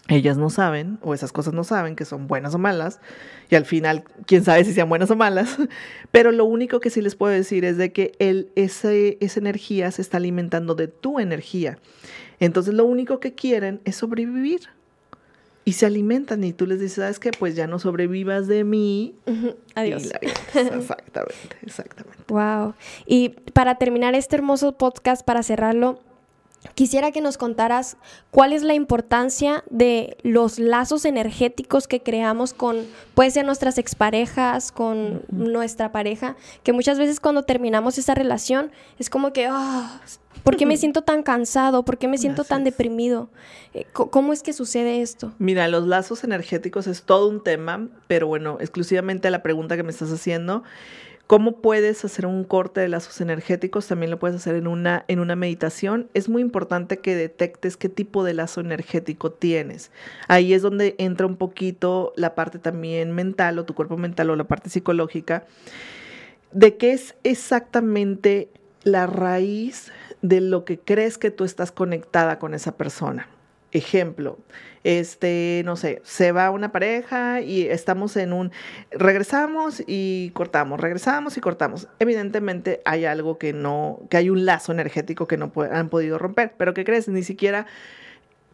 [0.07, 2.99] ellas no saben, o esas cosas no saben que son buenas o malas,
[3.49, 5.57] y al final, quién sabe si sean buenas o malas,
[6.11, 9.91] pero lo único que sí les puedo decir es de que el, ese, esa energía
[9.91, 11.77] se está alimentando de tu energía.
[12.39, 14.69] Entonces lo único que quieren es sobrevivir
[15.65, 17.31] y se alimentan y tú les dices, ¿sabes qué?
[17.37, 19.13] Pues ya no sobrevivas de mí.
[19.75, 20.03] Adiós.
[20.55, 22.23] exactamente, exactamente.
[22.27, 22.73] Wow.
[23.05, 25.99] Y para terminar este hermoso podcast, para cerrarlo,
[26.75, 27.97] quisiera que nos contaras
[28.31, 34.71] cuál es la importancia de los lazos energéticos que creamos con, puede ser nuestras exparejas,
[34.71, 40.01] con nuestra pareja, que muchas veces cuando terminamos esa relación es como que, ah,
[40.43, 41.83] ¿Por qué me siento tan cansado?
[41.83, 43.29] ¿Por qué me siento tan deprimido?
[43.73, 45.33] Eh, ¿Cómo es que sucede esto?
[45.37, 49.91] Mira, los lazos energéticos es todo un tema, pero bueno, exclusivamente la pregunta que me
[49.91, 50.63] estás haciendo.
[51.29, 53.85] ¿Cómo puedes hacer un corte de lazos energéticos?
[53.85, 56.09] También lo puedes hacer en una, en una meditación.
[56.15, 59.91] Es muy importante que detectes qué tipo de lazo energético tienes.
[60.27, 64.35] Ahí es donde entra un poquito la parte también mental o tu cuerpo mental o
[64.35, 65.45] la parte psicológica
[66.51, 68.49] de qué es exactamente
[68.81, 69.91] la raíz
[70.23, 73.27] de lo que crees que tú estás conectada con esa persona.
[73.71, 74.37] Ejemplo,
[74.83, 78.51] este, no sé, se va una pareja y estamos en un,
[78.91, 81.87] regresamos y cortamos, regresamos y cortamos.
[81.99, 86.53] Evidentemente hay algo que no, que hay un lazo energético que no han podido romper,
[86.57, 87.07] pero ¿qué crees?
[87.07, 87.67] Ni siquiera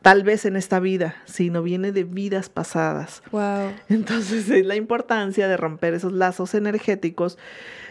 [0.01, 3.23] tal vez en esta vida, sino viene de vidas pasadas.
[3.31, 3.71] Wow.
[3.89, 7.39] Entonces es la importancia de romper esos lazos energéticos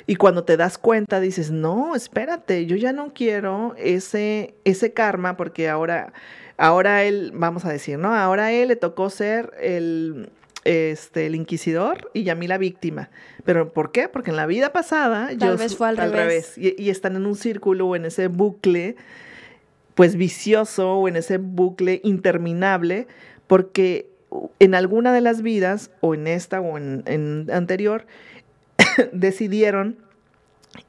[0.07, 5.37] y cuando te das cuenta dices, no, espérate, yo ya no quiero ese, ese karma
[5.37, 6.13] porque ahora
[6.57, 8.15] Ahora él, vamos a decir, ¿no?
[8.15, 10.31] Ahora a él le tocó ser el,
[10.65, 13.11] este, el inquisidor y a mí la víctima.
[13.45, 14.09] ¿Pero por qué?
[14.09, 16.57] Porque en la vida pasada Tal yo vez fue al, revés.
[16.57, 18.97] Y, y, están en un círculo o en ese bucle,
[19.95, 23.09] pues vicioso o en ese bucle interminable,
[23.47, 24.09] porque
[24.59, 28.07] en alguna de las vidas, o en esta o en, en anterior,
[29.13, 29.97] decidieron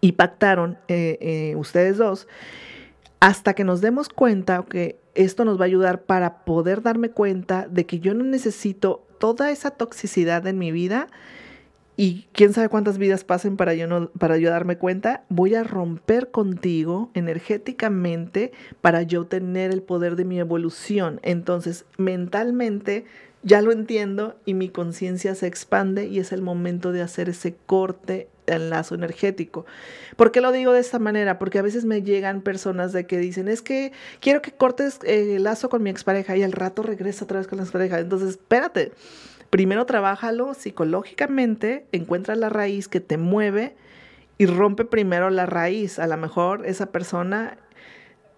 [0.02, 2.28] y pactaron eh, eh, ustedes dos
[3.26, 7.68] hasta que nos demos cuenta que esto nos va a ayudar para poder darme cuenta
[7.68, 11.08] de que yo no necesito toda esa toxicidad en mi vida
[11.98, 15.64] y quién sabe cuántas vidas pasen para yo, no, para yo darme cuenta, voy a
[15.64, 18.52] romper contigo energéticamente
[18.82, 21.20] para yo tener el poder de mi evolución.
[21.24, 23.06] Entonces, mentalmente
[23.42, 27.56] ya lo entiendo y mi conciencia se expande y es el momento de hacer ese
[27.66, 29.66] corte el lazo energético.
[30.16, 31.40] ¿Por qué lo digo de esta manera?
[31.40, 35.44] Porque a veces me llegan personas de que dicen, es que quiero que cortes el
[35.44, 38.00] lazo con mi expareja y al rato regresa otra vez con la expareja.
[38.00, 38.92] Entonces, espérate,
[39.50, 43.76] primero trabájalo psicológicamente, encuentra la raíz que te mueve
[44.38, 46.00] y rompe primero la raíz.
[46.00, 47.58] A lo mejor esa persona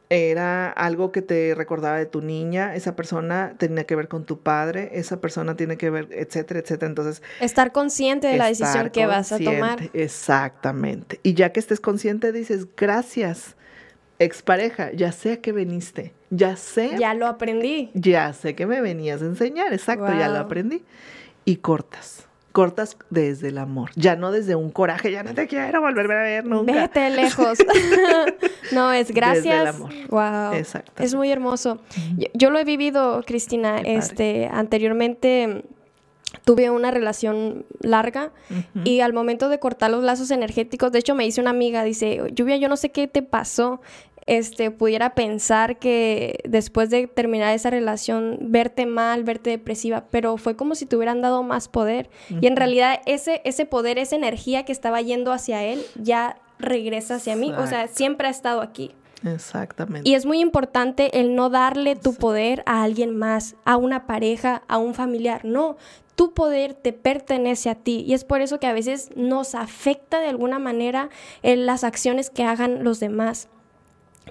[0.10, 4.40] era algo que te recordaba de tu niña, esa persona tenía que ver con tu
[4.40, 6.90] padre, esa persona tiene que ver, etcétera, etcétera.
[6.90, 9.90] Entonces, estar consciente de la decisión que vas a tomar.
[9.94, 11.20] Exactamente.
[11.24, 13.56] Y ya que estés consciente, dices, gracias,
[14.20, 16.98] expareja, ya sé a qué veniste, ya sé.
[16.98, 17.92] Ya lo aprendí.
[17.94, 20.86] Ya sé que me venías a enseñar, exacto, ya lo aprendí.
[21.44, 22.27] Y cortas
[22.58, 26.24] cortas desde el amor, ya no desde un coraje, ya no te quiero volver a
[26.24, 26.74] ver nunca.
[26.74, 27.60] Vete lejos.
[28.72, 29.44] no, es gracias.
[29.44, 29.92] Desde el amor.
[30.10, 30.58] Wow.
[30.58, 31.04] Exacto.
[31.04, 31.80] Es muy hermoso.
[32.34, 35.66] Yo, lo he vivido, Cristina, este, anteriormente
[36.46, 38.32] tuve una relación larga
[38.84, 42.24] y al momento de cortar los lazos energéticos, de hecho me dice una amiga, dice,
[42.34, 43.82] Lluvia, yo no sé qué te pasó,
[44.28, 50.56] este, pudiera pensar que después de terminar esa relación, verte mal, verte depresiva, pero fue
[50.56, 52.10] como si te hubieran dado más poder.
[52.42, 57.16] Y en realidad ese, ese poder, esa energía que estaba yendo hacia él, ya regresa
[57.16, 57.54] hacia mí.
[57.54, 58.92] O sea, siempre ha estado aquí.
[59.26, 60.08] Exactamente.
[60.08, 64.62] Y es muy importante el no darle tu poder a alguien más, a una pareja,
[64.68, 65.44] a un familiar.
[65.44, 65.78] No,
[66.16, 68.04] tu poder te pertenece a ti.
[68.06, 71.10] Y es por eso que a veces nos afecta de alguna manera
[71.44, 73.48] en las acciones que hagan los demás.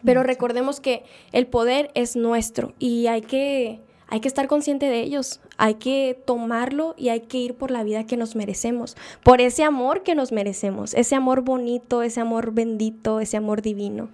[0.05, 5.01] Pero recordemos que el poder es nuestro y hay que, hay que estar consciente de
[5.01, 9.41] ellos, hay que tomarlo y hay que ir por la vida que nos merecemos, por
[9.41, 14.09] ese amor que nos merecemos, ese amor bonito, ese amor bendito, ese amor divino.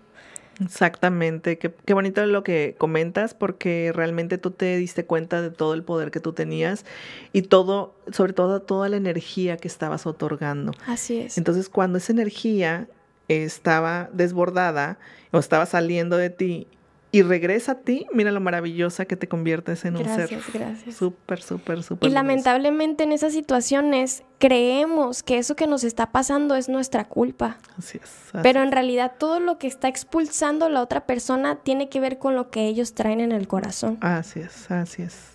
[0.61, 5.75] Exactamente, qué, qué, bonito lo que comentas porque realmente tú te diste cuenta de todo
[5.75, 6.85] el poder que tú tenías
[7.33, 10.73] y todo, sobre todo toda la energía que estabas otorgando.
[10.87, 11.39] Así es.
[11.39, 12.89] Entonces cuando esa energía
[13.29, 14.99] estaba desbordada
[15.31, 16.69] o estaba saliendo de ti
[17.15, 20.29] y regresa a ti, mira lo maravillosa que te conviertes en un ser.
[20.29, 20.97] Gracias, gracias.
[20.97, 22.09] Súper, súper, súper.
[22.09, 27.59] Y lamentablemente en esas situaciones creemos que eso que nos está pasando es nuestra culpa.
[27.77, 28.11] Así es.
[28.43, 32.35] Pero en realidad todo lo que está expulsando la otra persona tiene que ver con
[32.35, 33.99] lo que ellos traen en el corazón.
[34.01, 35.33] Así es, así es.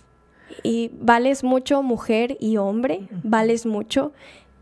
[0.64, 4.12] Y vales mucho mujer y hombre, vales mucho.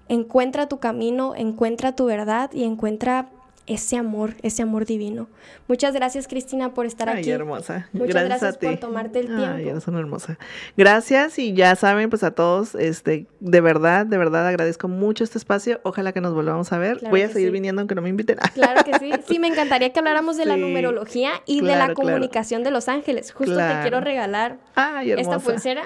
[0.09, 3.29] Encuentra tu camino, encuentra tu verdad y encuentra
[3.67, 5.29] ese amor, ese amor divino.
[5.69, 7.31] Muchas gracias, Cristina, por estar Ay, aquí.
[7.31, 7.89] hermosa.
[7.93, 9.45] Muchas gracias, por tomarte el tiempo.
[9.45, 10.39] Ay, eres una hermosa.
[10.77, 15.39] Gracias y ya saben, pues a todos, este, de verdad, de verdad agradezco mucho este
[15.39, 15.81] espacio.
[15.83, 17.01] Ojalá que nos volvamos a ver.
[17.11, 18.39] Voy a seguir viniendo aunque no me inviten.
[18.55, 19.11] Claro que sí.
[19.29, 23.33] Sí, me encantaría que habláramos de la numerología y de la comunicación de los ángeles.
[23.33, 25.83] Justo te quiero regalar Ay, esta pulsera.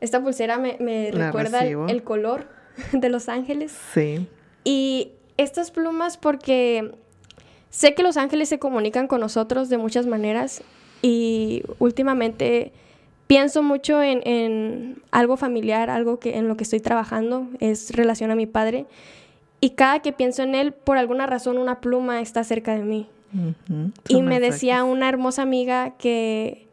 [0.00, 2.46] Esta pulsera me, me recuerda el color
[2.92, 3.76] de los ángeles.
[3.92, 4.26] Sí.
[4.64, 6.92] Y estas plumas porque
[7.74, 10.62] Sé que los ángeles se comunican con nosotros de muchas maneras
[11.02, 12.70] y últimamente
[13.26, 18.36] pienso mucho en, algo familiar, algo que en lo que estoy trabajando, es relación a
[18.36, 18.86] mi padre.
[19.58, 23.08] y cada que pienso en él, por alguna razón una pluma está cerca de mí.
[24.08, 24.54] Y me mensajes.
[24.54, 26.63] decía una hermosa amiga que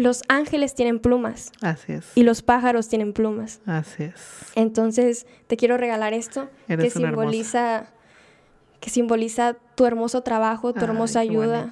[0.00, 2.06] los ángeles tienen plumas Así es.
[2.14, 3.60] y los pájaros tienen plumas.
[3.66, 4.14] Así es.
[4.54, 7.08] Entonces, te quiero regalar esto Eres que hermosa.
[7.08, 7.86] simboliza
[8.80, 11.70] que simboliza tu hermoso trabajo, tu hermosa ayuda,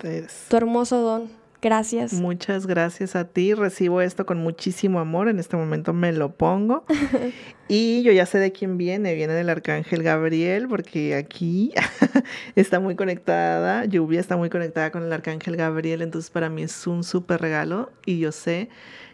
[0.48, 1.28] tu hermoso don.
[1.60, 2.12] Gracias.
[2.12, 3.52] Muchas gracias a ti.
[3.52, 5.28] Recibo esto con muchísimo amor.
[5.28, 6.84] En este momento me lo pongo.
[7.70, 9.12] Y yo ya sé de quién viene.
[9.14, 11.70] Viene del arcángel Gabriel, porque aquí
[12.56, 13.84] está muy conectada.
[13.84, 16.00] Lluvia está muy conectada con el arcángel Gabriel.
[16.00, 17.90] Entonces, para mí es un súper regalo.
[18.06, 18.70] Y yo sé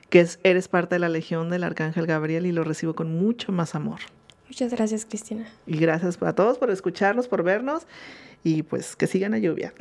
[0.09, 3.51] que es- eres parte de la legión del arcángel Gabriel y lo recibo con mucho
[3.51, 3.99] más amor.
[4.47, 5.49] Muchas gracias, Cristina.
[5.67, 7.89] Y gracias a todos por escucharnos, por vernos.
[8.47, 9.73] Y pues que sigan a lluvia.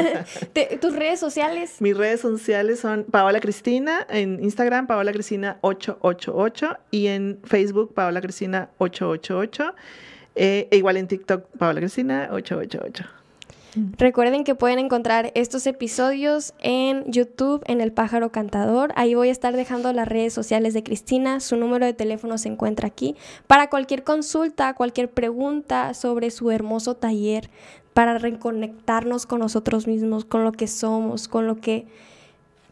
[0.80, 1.80] Tus redes sociales.
[1.80, 8.20] Mis redes sociales son Paola Cristina, en Instagram Paola Cristina 888 y en Facebook Paola
[8.20, 9.74] Cristina 888
[10.36, 13.15] eh, e igual en TikTok Paola Cristina 888.
[13.98, 18.92] Recuerden que pueden encontrar estos episodios en YouTube, en El Pájaro Cantador.
[18.96, 21.40] Ahí voy a estar dejando las redes sociales de Cristina.
[21.40, 23.16] Su número de teléfono se encuentra aquí.
[23.46, 27.50] Para cualquier consulta, cualquier pregunta sobre su hermoso taller,
[27.92, 31.86] para reconectarnos con nosotros mismos, con lo que somos, con lo que,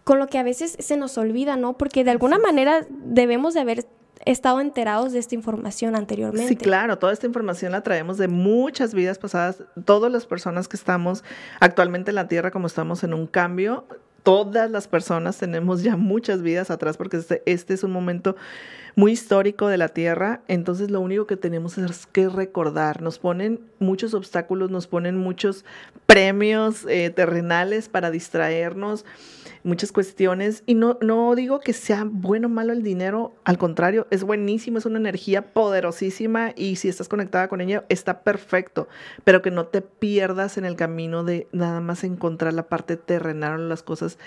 [0.04, 1.74] con lo que a veces se nos olvida, ¿no?
[1.74, 3.86] Porque de alguna manera debemos de haber
[4.32, 6.48] estado enterados de esta información anteriormente.
[6.48, 9.62] Sí, claro, toda esta información la traemos de muchas vidas pasadas.
[9.84, 11.24] Todas las personas que estamos
[11.60, 13.84] actualmente en la Tierra, como estamos en un cambio,
[14.24, 18.36] todas las personas tenemos ya muchas vidas atrás porque este, este es un momento
[18.96, 20.40] muy histórico de la Tierra.
[20.48, 23.02] Entonces lo único que tenemos es que recordar.
[23.02, 25.64] Nos ponen muchos obstáculos, nos ponen muchos
[26.06, 29.04] premios eh, terrenales para distraernos
[29.64, 34.06] muchas cuestiones y no, no digo que sea bueno o malo el dinero, al contrario,
[34.10, 38.88] es buenísimo, es una energía poderosísima y si estás conectada con ella está perfecto,
[39.24, 43.60] pero que no te pierdas en el camino de nada más encontrar la parte terrenal
[43.60, 44.18] o las cosas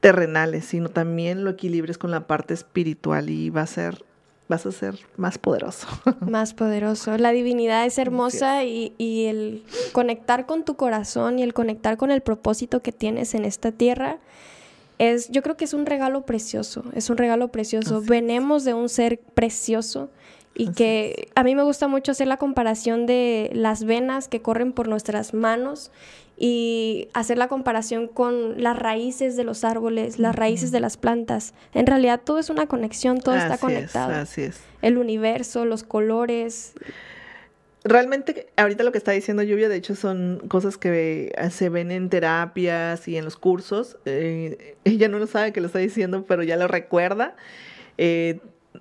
[0.00, 4.04] terrenales, sino también lo equilibres con la parte espiritual y va a ser
[4.46, 5.88] vas a ser más poderoso.
[6.20, 7.16] Más poderoso.
[7.16, 12.10] La divinidad es hermosa y, y el conectar con tu corazón y el conectar con
[12.10, 14.18] el propósito que tienes en esta tierra
[14.98, 18.00] es, yo creo que es un regalo precioso, es un regalo precioso.
[18.02, 20.10] Venemos de un ser precioso
[20.54, 24.72] y que a mí me gusta mucho hacer la comparación de las venas que corren
[24.72, 25.90] por nuestras manos
[26.36, 31.54] y hacer la comparación con las raíces de los árboles, las raíces de las plantas.
[31.72, 34.12] En realidad todo es una conexión, todo está Así es, conectado.
[34.14, 34.60] así es.
[34.82, 36.74] El universo, los colores.
[37.84, 41.90] Realmente, ahorita lo que está diciendo Lluvia, de hecho, son cosas que eh, se ven
[41.90, 43.98] en terapias y en los cursos.
[44.06, 47.36] Eh, ella no lo sabe que lo está diciendo, pero ya lo recuerda.
[47.98, 48.40] Eh,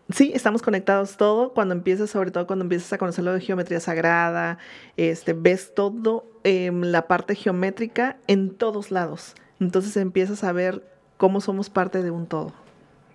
[0.10, 1.54] sí, estamos conectados todo.
[1.54, 4.58] Cuando empiezas, sobre todo cuando empiezas a conocer lo de geometría sagrada,
[4.96, 9.36] este, ves todo eh, la parte geométrica en todos lados.
[9.60, 10.82] Entonces empiezas a ver
[11.18, 12.54] cómo somos parte de un todo.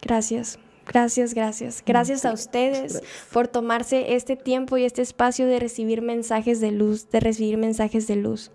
[0.02, 0.58] Gracias.
[0.88, 1.82] Gracias, gracias.
[1.84, 7.10] Gracias a ustedes por tomarse este tiempo y este espacio de recibir mensajes de luz,
[7.10, 8.50] de recibir mensajes de luz.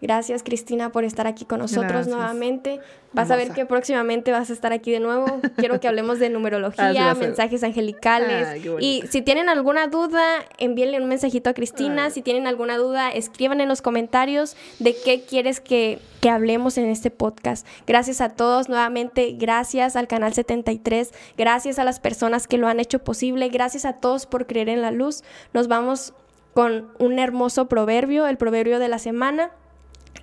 [0.00, 2.14] Gracias, Cristina, por estar aquí con nosotros Gracias.
[2.14, 2.80] nuevamente.
[3.12, 5.40] Vas a ver que próximamente vas a estar aquí de nuevo.
[5.56, 7.28] Quiero que hablemos de numerología, a ser.
[7.28, 8.48] mensajes angelicales.
[8.48, 8.76] Bonito.
[8.80, 12.10] y si tienen alguna duda, envíenle un mensajito a Cristina.
[12.10, 16.90] Si tienen alguna duda, escriban en los comentarios de qué quieres que, que hablemos en
[16.90, 17.66] este podcast.
[17.86, 19.34] Gracias a todos nuevamente.
[19.38, 21.12] Gracias al Canal 73.
[21.38, 23.48] Gracias a las personas que lo han hecho posible.
[23.48, 25.22] Gracias a todos por creer en la luz.
[25.54, 26.12] Nos vamos
[26.52, 29.50] con un hermoso proverbio, el proverbio de la semana.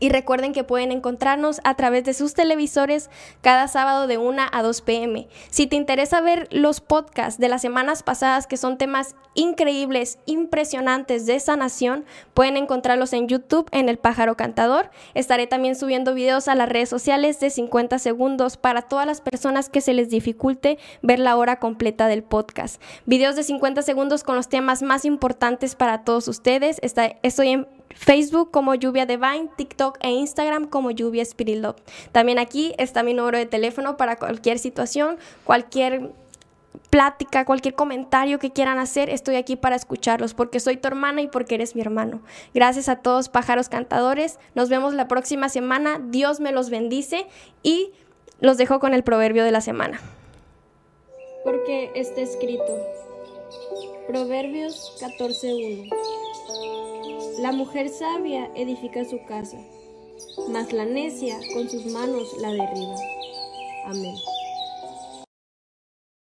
[0.03, 4.61] Y recuerden que pueden encontrarnos a través de sus televisores cada sábado de 1 a
[4.61, 5.29] 2 pm.
[5.49, 11.25] Si te interesa ver los podcasts de las semanas pasadas, que son temas increíbles, impresionantes
[11.25, 14.91] de sanación, pueden encontrarlos en YouTube en El Pájaro Cantador.
[15.13, 19.69] Estaré también subiendo videos a las redes sociales de 50 segundos para todas las personas
[19.69, 22.81] que se les dificulte ver la hora completa del podcast.
[23.05, 26.79] Videos de 50 segundos con los temas más importantes para todos ustedes.
[26.81, 31.53] Está- estoy en Facebook como Lluvia Divine, TikTok e Instagram como Lluvia Spirit.
[32.11, 36.11] También aquí está mi número de teléfono para cualquier situación, cualquier
[36.89, 41.27] plática, cualquier comentario que quieran hacer, estoy aquí para escucharlos porque soy tu hermana y
[41.27, 42.21] porque eres mi hermano.
[42.53, 44.39] Gracias a todos pájaros cantadores.
[44.55, 45.99] Nos vemos la próxima semana.
[46.03, 47.27] Dios me los bendice
[47.61, 47.91] y
[48.39, 49.99] los dejo con el proverbio de la semana.
[51.43, 52.63] Porque está escrito.
[54.07, 56.82] Proverbios 14:1.
[57.39, 59.57] La mujer sabia edifica su casa,
[60.49, 62.95] mas la necia con sus manos la derriba.
[63.85, 64.15] Amén.